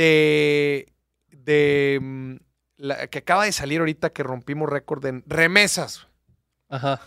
[0.00, 0.92] de,
[1.30, 2.34] de mm,
[2.78, 6.06] la que acaba de salir ahorita que rompimos récord en remesas.
[6.68, 7.00] Ajá.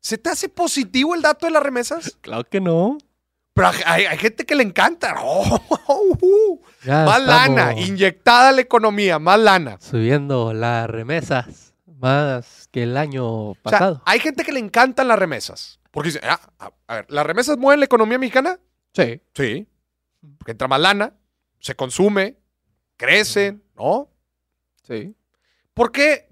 [0.00, 2.16] ¿Se te hace positivo el dato de las remesas?
[2.20, 2.96] Claro que no.
[3.54, 5.14] Pero hay, hay gente que le encanta.
[5.88, 9.76] Oh, Ya más lana, estamos inyectada a la economía, más lana.
[9.80, 14.02] Subiendo las remesas más que el año O sea, pasado.
[14.04, 15.78] hay gente que le encantan las remesas.
[15.92, 16.40] Porque dice, ah,
[16.88, 18.58] a ver, ¿las remesas mueven la economía mexicana?
[18.94, 19.20] sí.
[19.34, 19.68] Sí.
[20.38, 21.12] Porque entra más lana,
[21.60, 22.36] se consume,
[22.96, 24.08] crecen, ¿no?
[24.82, 25.14] Sí.
[25.74, 26.28] ¿Por qué?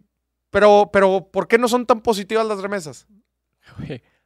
[0.51, 3.07] Pero, pero, ¿por qué no son tan positivas las remesas?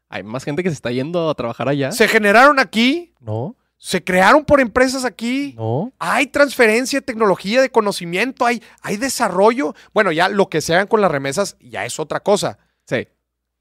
[0.09, 1.93] Hay más gente que se está yendo a trabajar allá.
[1.93, 5.55] Se generaron aquí, No, se crearon por empresas aquí.
[5.57, 5.93] no.
[5.99, 9.75] Hay transferencia de tecnología, de conocimiento, hay, hay desarrollo.
[9.95, 12.59] Bueno, ya lo que se hagan con las remesas ya es otra cosa.
[12.87, 13.09] Sí.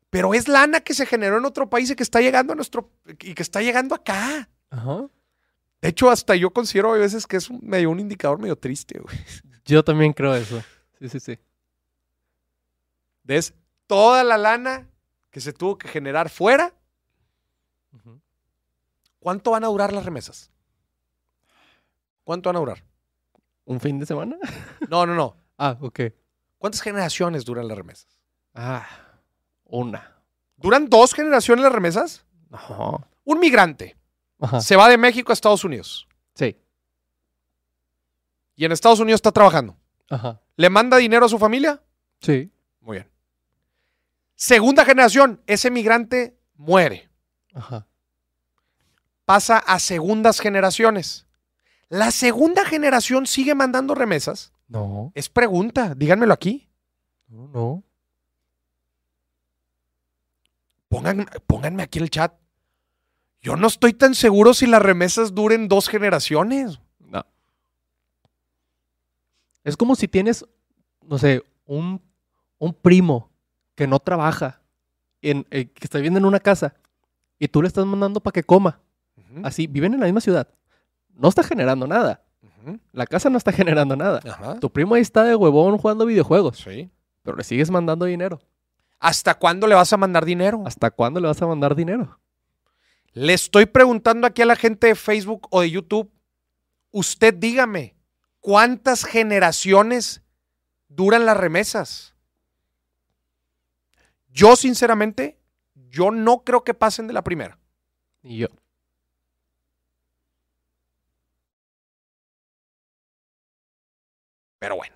[0.09, 2.89] Pero es lana que se generó en otro país y que está llegando a nuestro
[3.19, 4.49] y que está llegando acá.
[4.69, 5.07] Ajá.
[5.81, 8.99] De hecho, hasta yo considero a veces que es un- medio un indicador medio triste,
[8.99, 9.15] güey.
[9.65, 10.61] Yo también creo eso.
[10.99, 11.39] Sí, sí, sí.
[13.27, 13.53] Es
[13.85, 14.87] toda la lana
[15.29, 16.73] que se tuvo que generar fuera.
[19.19, 20.49] ¿Cuánto van a durar las remesas?
[22.23, 22.83] ¿Cuánto van a durar?
[23.65, 24.37] ¿Un fin de semana?
[24.89, 25.35] No, no, no.
[25.59, 26.01] Ah, ok.
[26.59, 28.07] ¿Cuántas generaciones duran las remesas?
[28.53, 28.87] Ah,
[29.65, 30.15] una.
[30.55, 32.25] ¿Duran dos generaciones las remesas?
[32.51, 33.07] No.
[33.23, 33.97] Un migrante
[34.39, 34.61] Ajá.
[34.61, 36.55] se va de México a Estados Unidos Sí.
[38.55, 39.75] y en Estados Unidos está trabajando.
[40.09, 40.39] Ajá.
[40.55, 41.81] ¿Le manda dinero a su familia?
[42.21, 42.51] Sí.
[42.81, 43.09] Muy bien.
[44.35, 47.09] Segunda generación, ese migrante muere.
[47.53, 47.87] Ajá.
[49.25, 51.25] Pasa a segundas generaciones.
[51.89, 54.53] ¿La segunda generación sigue mandando remesas?
[54.67, 55.11] No.
[55.15, 56.69] Es pregunta, díganmelo aquí.
[57.27, 57.83] No, no.
[60.89, 62.33] Pongan, pónganme aquí en el chat.
[63.47, 66.79] Yo no estoy tan seguro si las remesas duren dos generaciones.
[66.99, 67.25] No.
[69.63, 70.45] Es como si tienes,
[71.01, 72.01] no sé, un,
[72.59, 73.29] un primo
[73.75, 74.61] que no trabaja,
[75.21, 76.73] en, eh, que está viviendo en una casa,
[77.39, 78.79] y tú le estás mandando para que coma.
[79.43, 80.47] Así, viven en la misma ciudad.
[81.13, 82.21] No está generando nada.
[82.91, 84.19] La casa no está generando nada.
[84.29, 84.59] Ajá.
[84.59, 86.89] Tu primo ahí está de huevón jugando videojuegos, Sí.
[87.23, 88.39] pero le sigues mandando dinero.
[88.99, 90.63] ¿Hasta cuándo le vas a mandar dinero?
[90.65, 92.19] ¿Hasta cuándo le vas a mandar dinero?
[93.17, 96.11] Le estoy preguntando aquí a la gente de Facebook o de YouTube.
[96.91, 97.95] Usted dígame,
[98.41, 100.21] ¿cuántas generaciones
[100.87, 102.13] duran las remesas?
[104.29, 105.39] Yo, sinceramente,
[105.89, 107.57] yo no creo que pasen de la primera.
[108.21, 108.49] Y yo.
[114.59, 114.95] Pero bueno.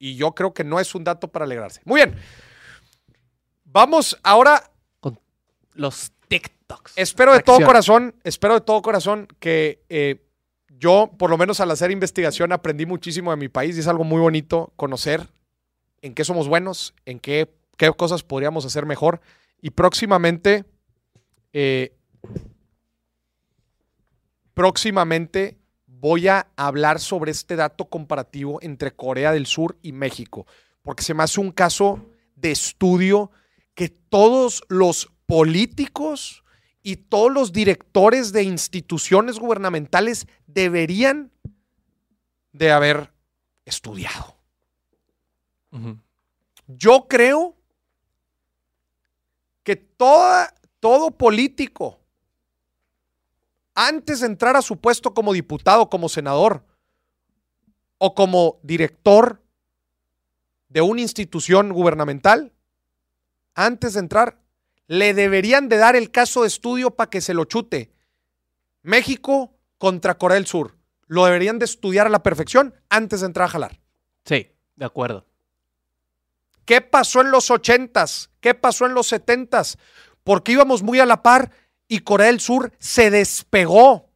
[0.00, 1.82] Y yo creo que no es un dato para alegrarse.
[1.84, 2.18] Muy bien.
[3.64, 4.72] Vamos ahora
[5.74, 6.10] Los
[6.96, 10.26] Espero de todo corazón, espero de todo corazón que eh,
[10.68, 14.04] yo, por lo menos al hacer investigación, aprendí muchísimo de mi país y es algo
[14.04, 15.28] muy bonito conocer
[16.02, 19.20] en qué somos buenos, en qué, qué cosas podríamos hacer mejor.
[19.60, 20.64] Y próximamente,
[21.52, 21.96] eh,
[24.54, 30.46] próximamente voy a hablar sobre este dato comparativo entre Corea del Sur y México,
[30.82, 33.30] porque se me hace un caso de estudio
[33.74, 36.44] que todos los políticos
[36.86, 41.32] y todos los directores de instituciones gubernamentales deberían
[42.52, 43.12] de haber
[43.64, 44.36] estudiado.
[46.68, 47.56] Yo creo
[49.64, 51.98] que toda, todo político,
[53.74, 56.64] antes de entrar a su puesto como diputado, como senador
[57.98, 59.42] o como director
[60.68, 62.52] de una institución gubernamental,
[63.56, 64.38] antes de entrar,
[64.86, 67.92] le deberían de dar el caso de estudio para que se lo chute.
[68.82, 70.76] México contra Corea del Sur.
[71.06, 73.80] Lo deberían de estudiar a la perfección antes de entrar a jalar.
[74.24, 75.26] Sí, de acuerdo.
[76.64, 78.30] ¿Qué pasó en los 80s?
[78.40, 79.78] ¿Qué pasó en los 70s?
[80.24, 81.52] Porque íbamos muy a la par
[81.88, 84.10] y Corea del Sur se despegó.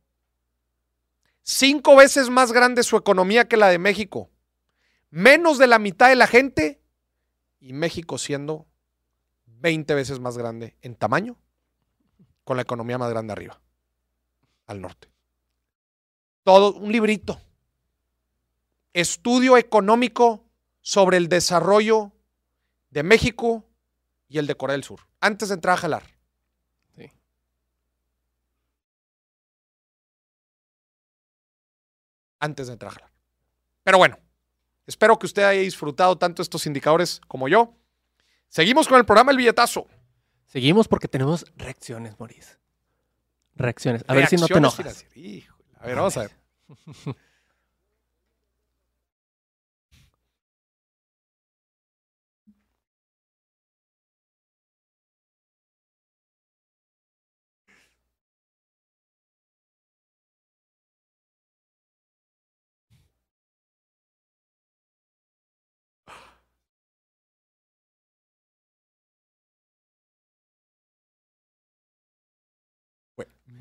[1.43, 4.31] Cinco veces más grande su economía que la de México.
[5.11, 6.81] Menos de la mitad de la gente
[7.61, 8.67] y México siendo
[9.61, 11.37] 20 veces más grande en tamaño
[12.45, 13.61] con la economía más grande arriba,
[14.67, 15.09] al norte.
[16.43, 17.41] Todo un librito.
[18.93, 20.45] Estudio económico
[20.81, 22.13] sobre el desarrollo
[22.91, 23.65] de México
[24.29, 26.03] y el de Corea del Sur, antes de entrar a jalar.
[26.97, 27.13] Sí.
[32.41, 33.11] Antes de entrar a jalar.
[33.85, 34.19] Pero bueno,
[34.87, 37.75] espero que usted haya disfrutado tanto estos indicadores como yo.
[38.51, 39.87] Seguimos con el programa El Billetazo.
[40.45, 42.59] Seguimos porque tenemos reacciones, Maurice.
[43.55, 44.05] Reacciones.
[44.09, 45.07] A ver si no te enojas.
[45.79, 46.37] A ver, vamos a ver.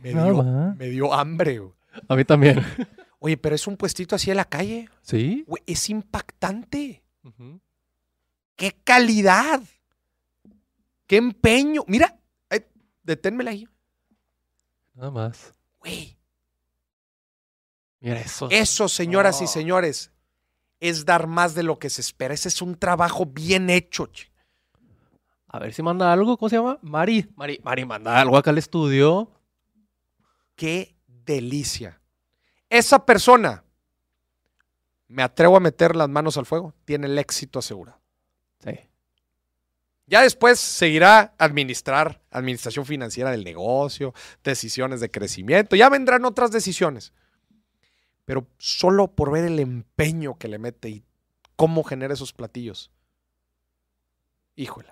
[0.02, 0.76] Me dio, más.
[0.78, 1.60] me dio hambre.
[1.60, 1.74] güey.
[2.08, 2.64] A mí también.
[3.20, 4.90] Oye, pero es un puestito así en la calle.
[5.02, 5.44] ¿Sí?
[5.48, 7.04] Güey, es impactante.
[8.56, 9.62] ¡Qué calidad!
[11.08, 11.84] ¡Qué empeño!
[11.88, 12.18] Mira,
[12.50, 12.68] eh,
[13.04, 13.68] deténmela ahí.
[14.94, 15.54] Nada más.
[15.80, 16.18] Güey,
[18.02, 18.48] Mira eso.
[18.52, 19.48] eso, señoras y Oh.
[19.48, 20.12] señores,
[20.80, 22.34] es dar más de lo que se espera.
[22.34, 24.08] Ese es un trabajo bien hecho.
[24.08, 24.30] che.
[25.48, 26.38] A ver si manda algo.
[26.38, 26.78] ¿Cómo se llama?
[26.82, 27.30] Mari.
[27.36, 29.32] Mari, Mari manda algo acá al estudio.
[30.60, 32.02] ¡Qué delicia!
[32.70, 33.64] Esa persona,
[35.08, 37.98] me atrevo a meter las manos al fuego, tiene el éxito asegurado.
[38.62, 38.72] Sí.
[40.06, 47.14] Ya después seguirá administrar, administración financiera del negocio, decisiones de crecimiento, ya vendrán otras decisiones.
[48.26, 51.06] Pero solo por ver el empeño que le mete y
[51.56, 52.92] cómo genera esos platillos.
[54.58, 54.90] Híjole,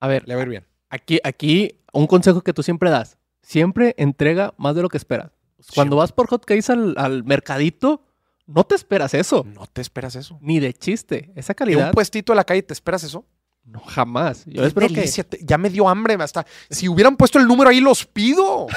[0.00, 0.66] A ver, le va a ir bien.
[0.88, 3.18] aquí, aquí un consejo que tú siempre das.
[3.44, 5.30] Siempre entrega más de lo que esperas.
[5.74, 8.02] Cuando vas por hotcakes al, al mercadito,
[8.46, 9.44] no te esperas eso.
[9.44, 10.38] No te esperas eso.
[10.40, 11.30] Ni de chiste.
[11.36, 11.86] Esa calidad.
[11.88, 13.24] un puestito de la calle te esperas eso.
[13.64, 14.44] No, jamás.
[14.46, 14.94] Yo espero que.
[14.96, 16.14] delicia, te- Ya me dio hambre.
[16.14, 18.66] Hasta si hubieran puesto el número ahí, los pido.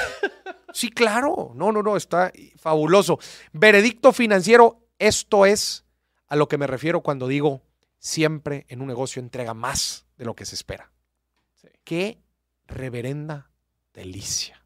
[0.74, 1.52] Sí, claro.
[1.54, 1.96] No, no, no.
[1.96, 3.18] Está fabuloso.
[3.52, 4.86] Veredicto financiero.
[4.98, 5.84] Esto es
[6.28, 7.62] a lo que me refiero cuando digo
[7.98, 10.92] siempre en un negocio entrega más de lo que se espera.
[11.54, 11.68] Sí.
[11.84, 12.18] Qué
[12.66, 13.50] reverenda
[13.94, 14.57] delicia.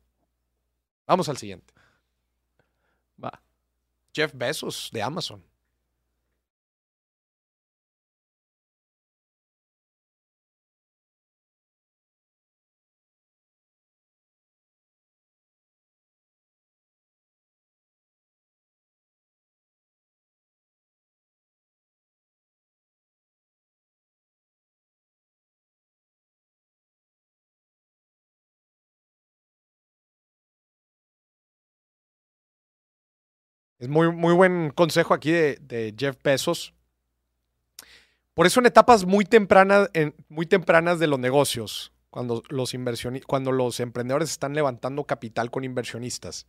[1.13, 1.75] Vamos al siguiente.
[3.23, 3.43] Va.
[4.15, 5.45] Jeff Bezos de Amazon.
[33.83, 36.73] Es muy, muy buen consejo aquí de, Jeff Bezos.
[38.33, 39.91] Por eso en etapas muy tempranas,
[40.29, 42.73] muy tempranas de los negocios, cuando los,
[43.27, 46.47] cuando los emprendedores están levantando capital con inversionistas,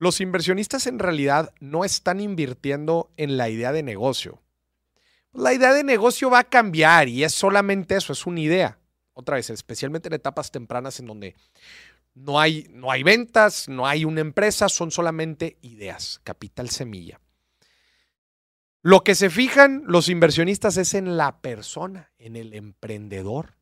[0.00, 4.42] los inversionistas en realidad no están invirtiendo en la idea de negocio.
[5.32, 8.80] La idea de negocio va a cambiar y es solamente eso, es una idea.
[9.14, 11.36] Otra vez, especialmente en etapas tempranas en donde
[12.18, 17.20] no hay, no hay ventas, no hay una empresa, son solamente ideas, capital semilla.
[18.82, 23.56] Lo que se fijan los inversionistas es en la persona, en el emprendedor,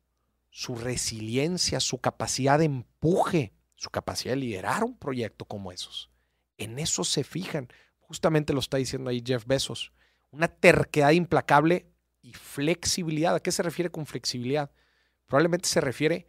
[0.50, 6.10] su resiliencia, su capacidad de empuje, su capacidad de liderar un proyecto como esos.
[6.56, 7.68] En eso se fijan.
[7.98, 9.92] Justamente lo está diciendo ahí Jeff Bezos.
[10.30, 11.90] Una terquedad implacable
[12.22, 13.34] y flexibilidad.
[13.34, 14.70] ¿A qué se refiere con flexibilidad?
[15.26, 16.26] Probablemente se refiere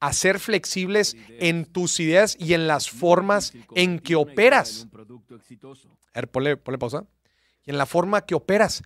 [0.00, 4.88] a ser flexibles en tus ideas y en las formas en que operas.
[6.14, 7.04] A ver, ponle, pausa.
[7.64, 8.82] Y en la forma que operas.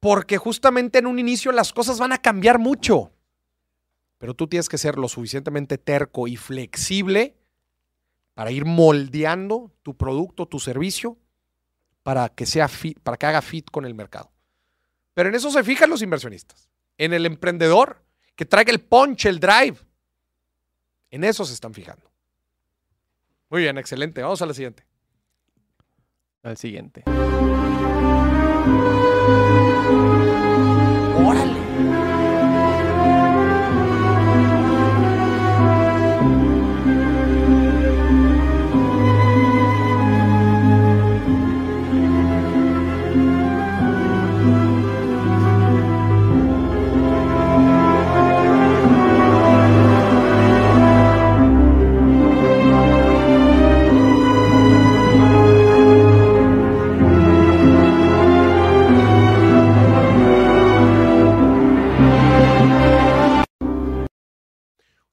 [0.00, 3.12] Porque justamente en un inicio las cosas van a cambiar mucho.
[4.18, 7.36] Pero tú tienes que ser lo suficientemente terco y flexible
[8.34, 11.16] para ir moldeando tu producto, tu servicio,
[12.02, 14.30] para que, sea fit, para que haga fit con el mercado.
[15.14, 16.68] Pero en eso se fijan los inversionistas.
[16.98, 18.02] En el emprendedor
[18.34, 19.78] que traiga el punch, el drive.
[21.10, 22.10] En eso se están fijando.
[23.48, 24.22] Muy bien, excelente.
[24.22, 24.84] Vamos a la siguiente.
[26.42, 27.04] Al siguiente.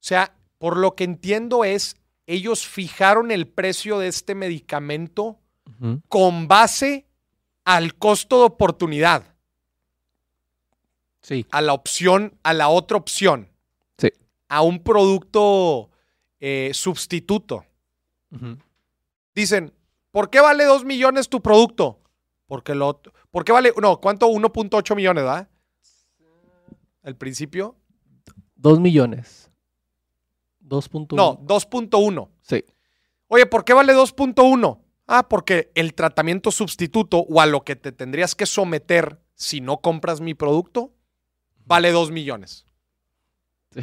[0.06, 1.96] Sea, por lo que entiendo es,
[2.26, 5.38] ellos fijaron el precio de este medicamento
[6.08, 7.06] con base
[7.64, 9.24] al costo de oportunidad,
[11.22, 11.46] Sí.
[11.50, 13.48] a la opción, a la otra opción,
[13.98, 14.10] Sí.
[14.48, 15.90] a un producto
[16.40, 17.64] eh, sustituto.
[19.34, 19.72] Dicen,
[20.10, 21.98] ¿Por qué vale 2 millones tu producto?
[22.46, 23.00] Porque lo,
[23.32, 23.72] ¿Por qué vale?
[23.82, 24.28] No, ¿cuánto?
[24.28, 25.48] 1.8 millones, ¿verdad?
[27.02, 27.74] Al principio.
[28.54, 29.50] 2 millones.
[30.64, 31.14] 2.1.
[31.16, 32.28] No, 2.1.
[32.42, 32.64] Sí.
[33.28, 34.78] Oye, ¿por qué vale 2.1?
[35.06, 39.78] Ah, porque el tratamiento sustituto o a lo que te tendrías que someter si no
[39.78, 40.92] compras mi producto
[41.66, 42.66] vale 2 millones.
[43.72, 43.82] Sí.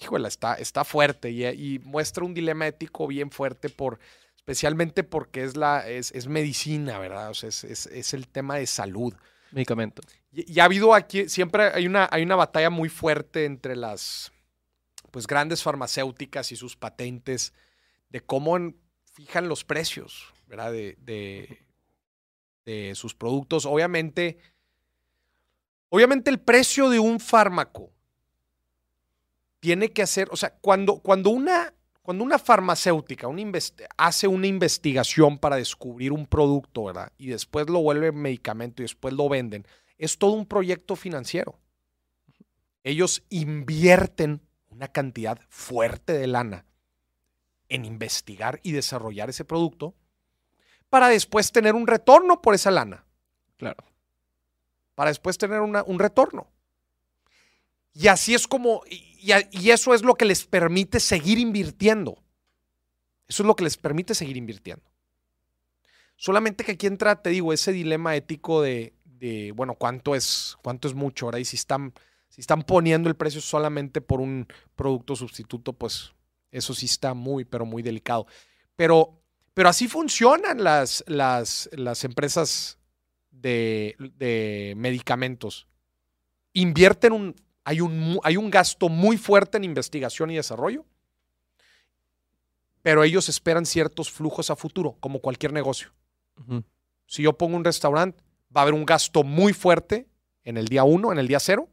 [0.00, 3.98] Híjole, está, está fuerte y, y muestra un dilema ético bien fuerte por,
[4.36, 7.30] especialmente porque es, la, es, es medicina, ¿verdad?
[7.30, 9.12] O sea, es, es, es el tema de salud.
[9.52, 10.02] Medicamento.
[10.32, 14.30] Y, ha habido aquí, siempre hay una, hay una batalla muy fuerte entre las
[15.10, 17.52] pues, grandes farmacéuticas y sus patentes
[18.10, 18.58] de cómo
[19.14, 20.72] fijan los precios, ¿verdad?
[20.72, 21.64] De, de-
[22.64, 23.64] de sus productos.
[23.64, 24.36] Obviamente,
[25.88, 27.90] obviamente el precio de un fármaco
[29.60, 31.72] tiene que hacer, o sea, cuando, cuando, una,
[32.08, 33.42] cuando una farmacéutica una
[33.98, 37.12] hace una investigación para descubrir un producto, ¿verdad?
[37.18, 39.66] Y después lo vuelve medicamento y después lo venden,
[39.98, 41.58] es todo un proyecto financiero.
[42.82, 44.40] Ellos invierten
[44.70, 46.64] una cantidad fuerte de lana
[47.68, 49.94] en investigar y desarrollar ese producto
[50.88, 53.04] para después tener un retorno por esa lana,
[53.58, 53.84] Claro.
[54.94, 56.46] para después tener una- un retorno.
[57.92, 62.22] Y así es como, y, y- eso es lo que les permite seguir invirtiendo.
[63.26, 64.84] Eso es lo que les permite seguir invirtiendo.
[66.16, 70.88] Solamente que aquí entra, te digo, ese dilema ético de, de, bueno, cuánto es, cuánto
[70.88, 71.38] es mucho, ¿verdad?
[71.40, 71.92] Y si están,
[72.28, 76.12] si están poniendo el precio solamente por un producto sustituto, pues
[76.50, 78.26] eso sí está muy, pero muy delicado.
[78.74, 79.20] Pero,
[79.54, 82.78] pero así funcionan las, las, las empresas
[83.30, 85.66] de, de medicamentos.
[86.52, 87.36] Invierten un,
[87.68, 90.86] hay un, hay un gasto muy fuerte en investigación y desarrollo,
[92.80, 95.92] pero ellos esperan ciertos flujos a futuro, como cualquier negocio.
[97.04, 98.24] Si yo pongo un restaurante,
[98.56, 100.06] va a haber un gasto muy fuerte
[100.44, 101.68] en el día uno, en el día cero.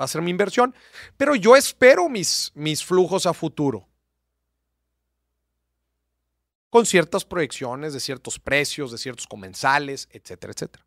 [0.00, 0.74] Va a ser mi inversión,
[1.16, 3.86] pero yo espero mis, mis flujos a futuro.
[6.70, 10.84] Con ciertas proyecciones de ciertos precios, de ciertos comensales, etcétera, etcétera.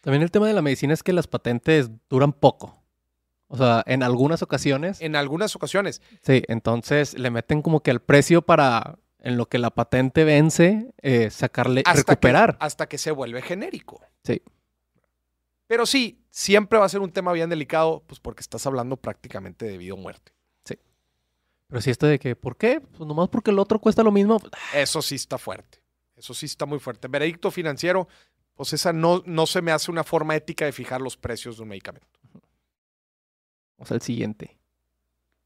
[0.00, 2.85] También el tema de la medicina es que las patentes duran poco.
[3.48, 5.00] O sea, en algunas ocasiones.
[5.00, 9.58] En algunas ocasiones, Sí, entonces le meten como que el precio para, en lo que
[9.58, 12.58] la patente vence, eh, sacarle, hasta recuperar.
[12.58, 14.00] Que, hasta que se vuelve genérico.
[14.24, 14.42] Sí.
[15.66, 19.66] Pero sí, siempre va a ser un tema bien delicado, pues porque estás hablando prácticamente
[19.66, 20.32] de vida o muerte.
[21.68, 22.80] Pero si esto de que, ¿por qué?
[22.80, 24.40] Pues nomás porque el otro cuesta lo mismo.
[24.72, 25.82] Eso sí está fuerte.
[26.14, 27.08] Eso sí está muy fuerte.
[27.08, 28.08] Veredicto financiero,
[28.54, 31.64] pues esa no, no se me hace una forma ética de fijar los precios de
[31.64, 32.06] un medicamento.
[33.78, 34.58] Vamos al siguiente.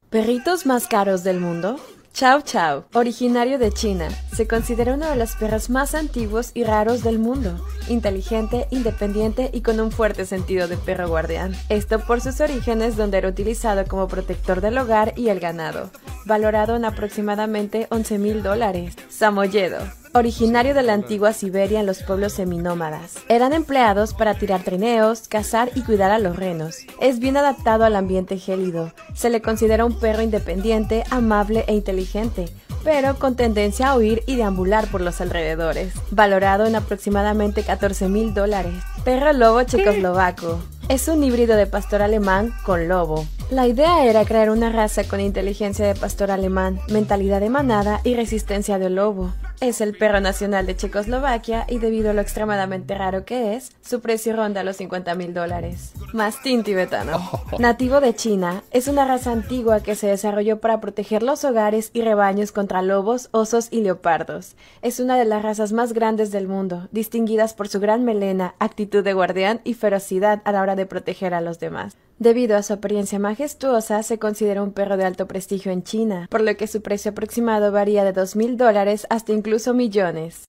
[0.09, 1.79] ¿Perritos más caros del mundo?
[2.13, 7.03] Chow Chow, originario de China, se considera uno de los perros más antiguos y raros
[7.03, 7.65] del mundo.
[7.87, 11.55] Inteligente, independiente y con un fuerte sentido de perro guardián.
[11.69, 15.89] Esto por sus orígenes donde era utilizado como protector del hogar y el ganado.
[16.25, 18.95] Valorado en aproximadamente 11 mil dólares.
[19.09, 19.79] Samoyedo,
[20.13, 23.15] originario de la antigua Siberia en los pueblos seminómadas.
[23.29, 26.79] Eran empleados para tirar trineos, cazar y cuidar a los renos.
[26.99, 28.91] Es bien adaptado al ambiente gélido.
[29.13, 32.49] Se le considera un perro independiente, amable e inteligente,
[32.83, 35.93] pero con tendencia a huir y deambular por los alrededores.
[36.11, 38.73] Valorado en aproximadamente 14 mil dólares.
[39.03, 40.59] Perro lobo checoslovaco.
[40.89, 43.25] Es un híbrido de pastor alemán con lobo.
[43.49, 48.15] La idea era crear una raza con inteligencia de pastor alemán, mentalidad de manada y
[48.15, 49.31] resistencia de lobo.
[49.61, 54.01] Es el perro nacional de Checoslovaquia y debido a lo extremadamente raro que es, su
[54.01, 55.93] precio ronda los 50 mil dólares.
[56.13, 57.19] Mastín tibetano.
[57.59, 62.01] Nativo de China, es una raza antigua que se desarrolló para proteger los hogares y
[62.01, 64.55] rebaños contra lobos, osos y leopardos.
[64.81, 69.03] Es una de las razas más grandes del mundo, distinguidas por su gran melena, actitud
[69.03, 71.97] de guardián y ferocidad a la hora de proteger a los demás.
[72.21, 76.41] Debido a su apariencia majestuosa, se considera un perro de alto prestigio en China, por
[76.41, 80.45] lo que su precio aproximado varía de dos mil dólares hasta incluso millones.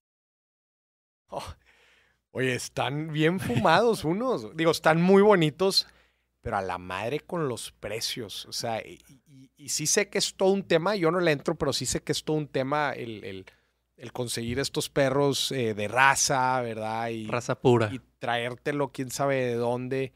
[1.29, 1.43] Oh,
[2.33, 4.55] oye, están bien fumados unos.
[4.55, 5.87] Digo, están muy bonitos,
[6.43, 8.45] pero a la madre con los precios.
[8.45, 10.95] O sea, y, y- y sí sé que es todo un tema.
[10.97, 13.47] Yo no le entro, pero sí sé que es todo un tema el, el-
[13.97, 17.09] el conseguir estos perros eh, de raza, ¿verdad?
[17.09, 17.89] Y, Raza pura.
[17.91, 20.13] y traértelo quién sabe de dónde.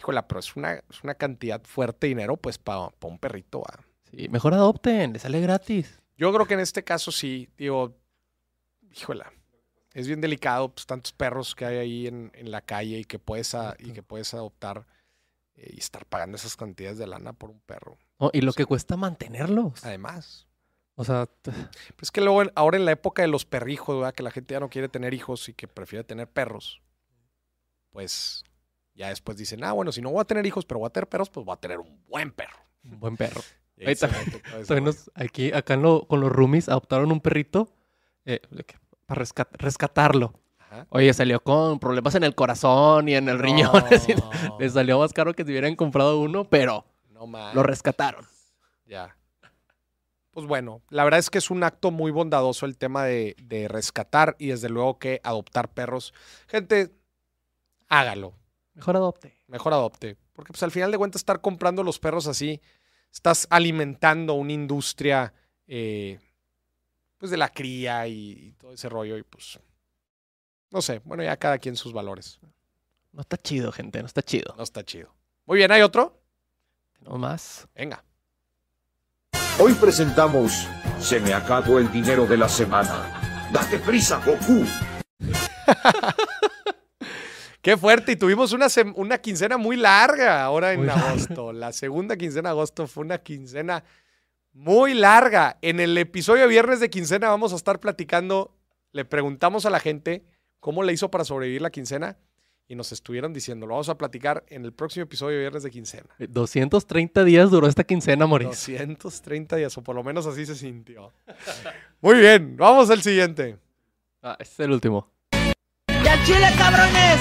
[0.00, 3.60] Híjola, pero es una, es una cantidad fuerte de dinero, pues, para un perrito.
[3.60, 3.84] ¿va?
[4.10, 6.00] Sí, mejor adopten, le sale gratis.
[6.16, 7.94] Yo creo que en este caso sí, digo,
[8.94, 9.32] híjola,
[9.92, 13.18] es bien delicado, pues tantos perros que hay ahí en, en la calle y que
[13.18, 14.86] puedes, a- y que puedes adoptar
[15.54, 17.98] eh, y estar pagando esas cantidades de lana por un perro.
[18.18, 19.84] No, y lo que cuesta mantenerlos.
[19.84, 20.46] Además,
[20.94, 21.28] O sea,
[21.96, 24.14] Pues que luego, ahora en la época de los perrijos, ¿verdad?
[24.14, 26.80] Que la gente ya no quiere tener hijos y que prefiere tener perros.
[27.90, 28.44] Pues
[28.94, 31.08] ya después dicen, ah, bueno, si no voy a tener hijos, pero voy a tener
[31.08, 32.58] perros, pues voy a tener un buen perro.
[32.84, 33.40] un buen perro.
[33.78, 33.94] Ahí
[35.14, 37.72] aquí, acá en lo- con los roomies adoptaron un perrito
[38.26, 38.40] eh,
[39.06, 40.34] para rescat- rescatarlo.
[40.58, 40.86] Ajá.
[40.90, 43.72] Oye, salió con problemas en el corazón y en el riñón.
[44.44, 44.58] No.
[44.58, 48.24] Le salió más caro que si hubieran comprado uno, pero No lo rescataron.
[48.86, 49.16] Ya.
[50.32, 53.66] Pues bueno, la verdad es que es un acto muy bondadoso el tema de, de
[53.66, 56.14] rescatar y desde luego que adoptar perros.
[56.48, 56.92] Gente,
[57.88, 58.34] hágalo.
[58.74, 59.40] Mejor adopte.
[59.46, 60.16] Mejor adopte.
[60.32, 62.60] Porque pues al final de cuentas estar comprando los perros así,
[63.12, 65.32] estás alimentando una industria
[65.66, 66.18] eh,
[67.18, 69.58] pues de la cría y, y todo ese rollo y pues
[70.70, 72.40] no sé, bueno ya cada quien sus valores.
[73.12, 74.54] No está chido, gente, no está chido.
[74.56, 75.12] No está chido.
[75.46, 76.22] Muy bien, ¿hay otro?
[77.00, 77.66] No más.
[77.74, 78.04] Venga.
[79.58, 80.66] Hoy presentamos
[81.00, 83.48] Se me acabó el dinero de la semana.
[83.52, 84.64] Date prisa, Goku.
[87.62, 91.10] Qué fuerte, y tuvimos una, una quincena muy larga ahora en Muy larga.
[91.10, 91.52] agosto.
[91.52, 93.84] La segunda quincena de agosto fue una quincena
[94.52, 95.58] muy larga.
[95.60, 98.56] En el episodio de viernes de quincena vamos a estar platicando,
[98.92, 100.24] le preguntamos a la gente
[100.58, 102.16] cómo le hizo para sobrevivir la quincena
[102.66, 105.70] y nos estuvieron diciendo, lo vamos a platicar en el próximo episodio de viernes de
[105.70, 106.06] quincena.
[106.20, 108.48] Eh, 230 días duró esta quincena, Moris.
[108.48, 111.12] 230 días, o por lo menos así se sintió.
[112.00, 113.58] Muy bien, vamos al siguiente.
[114.22, 115.10] Ah, este es el último.
[116.04, 117.20] Y al chile, cabrones,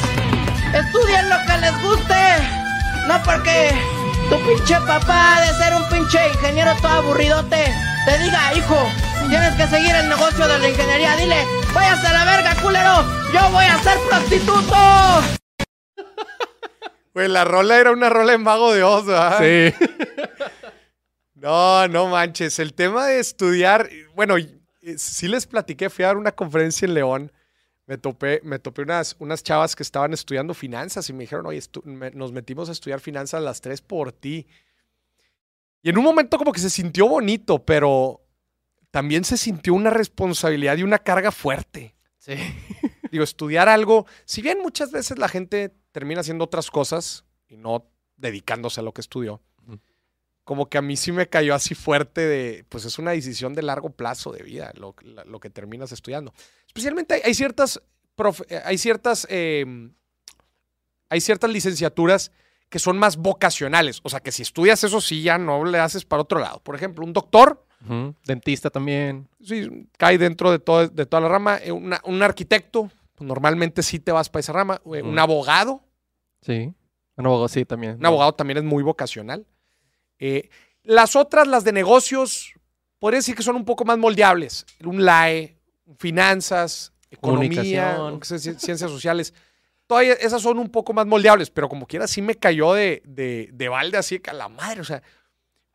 [0.73, 2.23] estudien lo que les guste.
[3.07, 3.71] No porque
[4.29, 7.73] tu pinche papá de ser un pinche ingeniero todo aburridote
[8.05, 8.77] te diga, hijo,
[9.27, 11.15] tienes que seguir el negocio de la ingeniería.
[11.17, 14.75] Dile, váyase a la verga, culero, yo voy a ser prostituto.
[17.11, 19.39] Pues la rola era una rola en Mago de Oz, ¿verdad?
[19.39, 19.73] Sí.
[21.33, 22.59] No, no manches.
[22.59, 26.93] El tema de estudiar, bueno, eh, sí les platiqué, fui a dar una conferencia en
[26.93, 27.31] León.
[27.89, 31.59] Me topé, me topé unas, unas chavas que estaban estudiando finanzas y me dijeron, oye,
[31.85, 34.45] me- nos metimos a estudiar finanzas las tres por ti.
[35.81, 38.21] Y en un momento como que se sintió bonito, pero
[38.91, 41.95] también se sintió una responsabilidad y una carga fuerte.
[42.19, 42.33] Sí.
[43.11, 47.89] Digo, estudiar algo, si bien muchas veces la gente termina haciendo otras cosas y no
[48.17, 49.41] dedicándose a lo que estudió,
[50.43, 53.63] como que a mí sí me cayó así fuerte de, pues es una decisión de
[53.63, 54.95] largo plazo de vida lo,
[55.25, 56.33] lo que terminas estudiando.
[56.69, 57.81] Especialmente hay, hay ciertas,
[58.17, 59.65] profe- hay ciertas, eh,
[61.09, 62.31] hay ciertas licenciaturas
[62.69, 63.99] que son más vocacionales.
[64.03, 66.59] O sea, que si estudias eso sí ya no le haces para otro lado.
[66.61, 67.65] Por ejemplo, un doctor.
[68.25, 69.29] Dentista también.
[69.41, 71.59] sí, cae dentro de, todo, de toda la rama.
[71.63, 74.81] Eh, una- un arquitecto, pues, normalmente sí te vas para esa rama.
[74.93, 75.81] Eh, Un abogado,
[76.41, 76.73] Sí.
[77.15, 77.95] Un abogado, sí, también.
[77.97, 79.45] un abogado también es muy vocacional.
[80.19, 80.49] Eh,
[80.83, 82.53] las otras, las de negocios,
[82.99, 84.65] podría decir que son un poco más moldeables.
[84.85, 85.57] Un LAE,
[85.97, 87.97] finanzas, economía,
[88.59, 89.33] ciencias sociales.
[89.87, 93.49] Todavía esas son un poco más moldeables, pero como quiera sí me cayó de, de,
[93.53, 94.81] de balde así que a la madre.
[94.81, 95.01] O sea,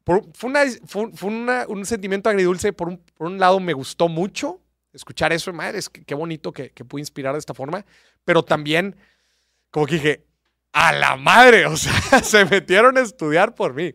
[0.05, 2.73] por- fue, una, fue, fue una- un sentimiento agridulce.
[2.73, 4.61] Por un, por un lado me gustó mucho
[4.93, 7.85] escuchar eso, madre, es que qué bonito que, que pude inspirar de esta forma,
[8.25, 8.95] pero también
[9.71, 10.25] como que dije,
[10.73, 11.93] a la madre, o sea,
[12.23, 13.93] se metieron a estudiar por mí.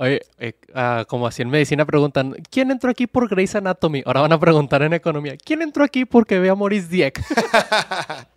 [0.00, 4.02] Oye, eh, ah, como así en medicina preguntan, ¿quién entró aquí por Grey's Anatomy?
[4.06, 7.20] Ahora van a preguntar en economía, ¿quién entró aquí porque ve a Maurice Dieck?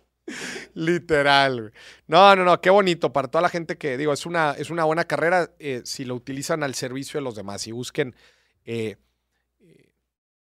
[0.74, 1.72] Literal.
[2.08, 4.84] No, no, no, qué bonito para toda la gente que, digo, es una, es una
[4.84, 8.14] buena carrera eh, si lo utilizan al servicio de los demás y busquen,
[8.64, 8.96] eh,
[9.60, 9.90] eh,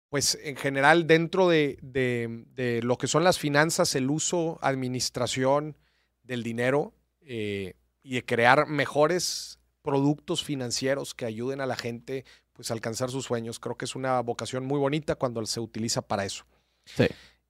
[0.09, 5.77] pues en general dentro de, de- de lo que son las finanzas, el uso, administración
[6.25, 6.95] del dinero
[7.29, 7.73] y
[8.15, 9.56] de crear mejores
[9.87, 13.61] productos financieros que ayuden a la gente pues a alcanzar sus sueños.
[13.61, 16.45] Creo que es una vocación muy bonita cuando se utiliza para eso.
[16.85, 17.07] Sí.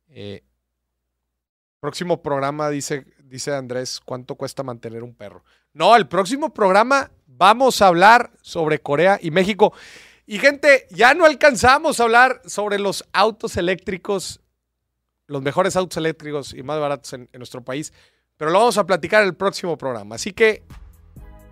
[0.08, 0.44] Eh,
[1.80, 5.44] próximo programa, dice, dice Andrés, ¿cuánto cuesta mantener un perro?
[5.72, 9.72] No, el próximo programa vamos a hablar sobre Corea y México.
[10.26, 14.42] Y gente, ya no alcanzamos a hablar sobre los autos eléctricos,
[15.26, 17.94] los mejores autos eléctricos y más baratos en, en nuestro país,
[18.36, 20.16] pero lo vamos a platicar en el próximo programa.
[20.16, 20.64] Así que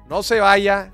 [0.09, 0.93] no se vaya,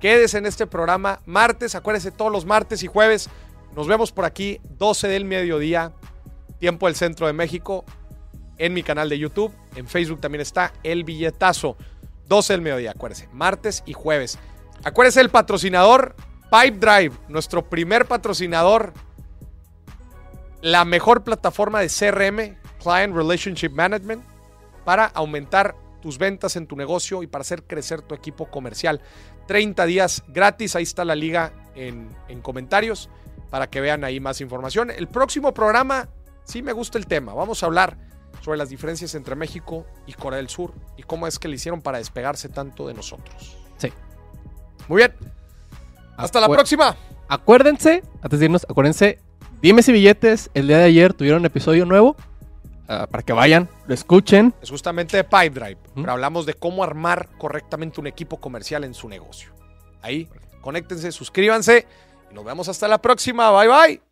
[0.00, 1.20] quédese en este programa.
[1.26, 3.30] Martes, acuérdese, todos los martes y jueves
[3.74, 5.92] nos vemos por aquí, 12 del mediodía,
[6.58, 7.84] tiempo del centro de México,
[8.56, 9.52] en mi canal de YouTube.
[9.76, 11.76] En Facebook también está El Billetazo,
[12.26, 14.38] 12 del mediodía, acuérdese, martes y jueves.
[14.84, 16.16] Acuérdese el patrocinador
[16.50, 18.92] Pipe Drive, nuestro primer patrocinador,
[20.60, 24.24] la mejor plataforma de CRM, Client Relationship Management,
[24.84, 29.00] para aumentar tus ventas en tu negocio y para hacer crecer tu equipo comercial.
[29.46, 33.08] 30 días gratis, ahí está la liga en, en comentarios.
[33.50, 34.90] para que vean ahí más información.
[34.90, 36.08] El próximo programa,
[36.44, 37.32] sí me gusta el tema.
[37.32, 37.96] Vamos a hablar
[38.42, 41.80] sobre las diferencias entre México y Corea del Sur y cómo es que le hicieron
[41.80, 43.56] para despegarse tanto de nosotros.
[43.78, 43.92] Sí.
[44.88, 45.12] Muy bien.
[46.16, 46.96] Hasta la próxima.
[47.28, 49.18] Acuérdense, antes de irnos, acuérdense,
[49.60, 52.16] dime si billetes el día de ayer tuvieron episodio nuevo.
[52.88, 54.54] Ah, para que vayan, lo escuchen.
[54.60, 56.00] Es justamente de Pipe Drive, ¿Mm?
[56.02, 59.52] pero hablamos de cómo armar correctamente un equipo comercial en su negocio.
[60.02, 60.28] Ahí,
[60.60, 61.86] conéctense, suscríbanse
[62.30, 63.50] y nos vemos hasta la próxima.
[63.50, 64.07] Bye bye.